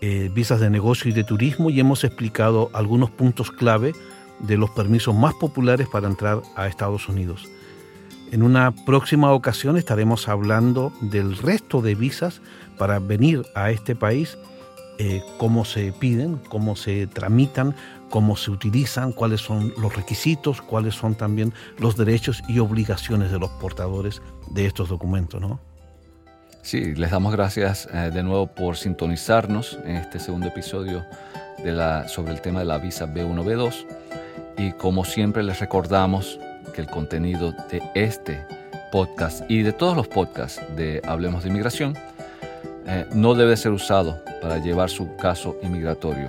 eh, 0.00 0.30
visas 0.32 0.60
de 0.60 0.70
negocio 0.70 1.10
y 1.10 1.14
de 1.14 1.24
turismo 1.24 1.70
y 1.70 1.80
hemos 1.80 2.04
explicado 2.04 2.70
algunos 2.74 3.10
puntos 3.10 3.50
clave 3.50 3.92
de 4.40 4.56
los 4.56 4.70
permisos 4.70 5.14
más 5.14 5.34
populares 5.34 5.88
para 5.88 6.08
entrar 6.08 6.42
a 6.56 6.66
Estados 6.66 7.08
Unidos. 7.08 7.48
En 8.30 8.42
una 8.42 8.72
próxima 8.84 9.32
ocasión 9.32 9.76
estaremos 9.76 10.28
hablando 10.28 10.92
del 11.00 11.36
resto 11.36 11.82
de 11.82 11.94
visas 11.94 12.40
para 12.78 12.98
venir 12.98 13.44
a 13.54 13.70
este 13.70 13.94
país, 13.94 14.36
eh, 14.98 15.22
cómo 15.38 15.64
se 15.64 15.92
piden, 15.92 16.40
cómo 16.48 16.76
se 16.76 17.06
tramitan, 17.06 17.74
cómo 18.10 18.36
se 18.36 18.50
utilizan, 18.50 19.12
cuáles 19.12 19.40
son 19.40 19.72
los 19.76 19.96
requisitos, 19.96 20.62
cuáles 20.62 20.94
son 20.94 21.14
también 21.14 21.52
los 21.78 21.96
derechos 21.96 22.42
y 22.48 22.58
obligaciones 22.60 23.30
de 23.32 23.38
los 23.38 23.50
portadores 23.50 24.22
de 24.50 24.66
estos 24.66 24.88
documentos, 24.88 25.40
¿no? 25.40 25.60
Sí, 26.62 26.94
les 26.94 27.10
damos 27.10 27.32
gracias 27.32 27.88
eh, 27.92 28.10
de 28.14 28.22
nuevo 28.22 28.46
por 28.46 28.76
sintonizarnos 28.76 29.78
en 29.84 29.96
este 29.96 30.18
segundo 30.18 30.46
episodio 30.46 31.04
sobre 32.08 32.32
el 32.32 32.40
tema 32.40 32.60
de 32.60 32.66
la 32.66 32.78
visa 32.78 33.06
B1, 33.06 33.44
B2. 33.44 33.86
Y 34.58 34.72
como 34.72 35.04
siempre 35.04 35.42
les 35.42 35.60
recordamos 35.60 36.38
que 36.74 36.80
el 36.80 36.88
contenido 36.88 37.52
de 37.70 37.82
este 37.94 38.46
podcast 38.92 39.48
y 39.50 39.62
de 39.62 39.72
todos 39.72 39.96
los 39.96 40.08
podcasts 40.08 40.60
de 40.76 41.00
Hablemos 41.04 41.42
de 41.42 41.50
Inmigración 41.50 41.94
eh, 42.86 43.06
no 43.14 43.34
debe 43.34 43.56
ser 43.56 43.72
usado 43.72 44.22
para 44.42 44.58
llevar 44.58 44.90
su 44.90 45.16
caso 45.16 45.56
inmigratorio, 45.62 46.28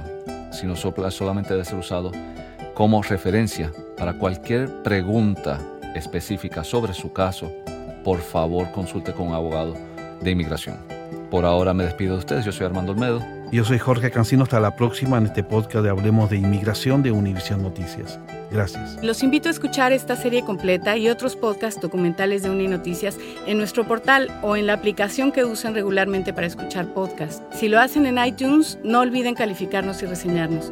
sino 0.52 0.76
solamente 0.76 1.54
debe 1.54 1.66
ser 1.66 1.78
usado 1.78 2.12
como 2.74 3.02
referencia 3.02 3.72
para 3.98 4.14
cualquier 4.14 4.84
pregunta 4.84 5.60
específica 5.96 6.64
sobre 6.64 6.94
su 6.94 7.12
caso. 7.12 7.52
Por 8.04 8.20
favor, 8.20 8.72
consulte 8.72 9.14
con 9.14 9.30
un 9.30 9.34
abogado 9.34 9.76
de 10.22 10.32
inmigración. 10.32 10.78
Por 11.32 11.46
ahora 11.46 11.74
me 11.74 11.86
despido 11.86 12.14
de 12.14 12.20
ustedes. 12.20 12.46
Yo 12.46 12.52
soy 12.52 12.66
Armando 12.66 12.92
Olmedo. 12.92 13.22
Yo 13.52 13.64
soy 13.64 13.80
Jorge 13.80 14.12
Cancino. 14.12 14.44
Hasta 14.44 14.60
la 14.60 14.76
próxima 14.76 15.18
en 15.18 15.26
este 15.26 15.44
podcast 15.44 15.84
de 15.84 15.90
Hablemos 15.90 16.30
de 16.30 16.38
Inmigración 16.38 17.02
de 17.04 17.12
Univisión 17.12 17.62
Noticias. 17.62 18.20
Los 19.02 19.22
invito 19.22 19.50
a 19.50 19.52
escuchar 19.52 19.92
esta 19.92 20.16
serie 20.16 20.44
completa 20.44 20.98
y 20.98 21.10
otros 21.10 21.36
podcasts 21.36 21.82
documentales 21.82 22.44
de 22.44 22.50
Uninoticias 22.50 23.18
en 23.46 23.58
nuestro 23.58 23.86
portal 23.86 24.30
o 24.42 24.56
en 24.56 24.68
la 24.68 24.74
aplicación 24.74 25.32
que 25.32 25.46
usan 25.46 25.74
regularmente 25.74 26.34
para 26.34 26.48
escuchar 26.48 26.94
podcasts. 26.94 27.42
Si 27.58 27.68
lo 27.68 27.80
hacen 27.80 28.06
en 28.06 28.24
iTunes, 28.24 28.80
no 28.84 29.02
olviden 29.02 29.36
calificarnos 29.36 30.02
y 30.04 30.06
reseñarnos. 30.06 30.72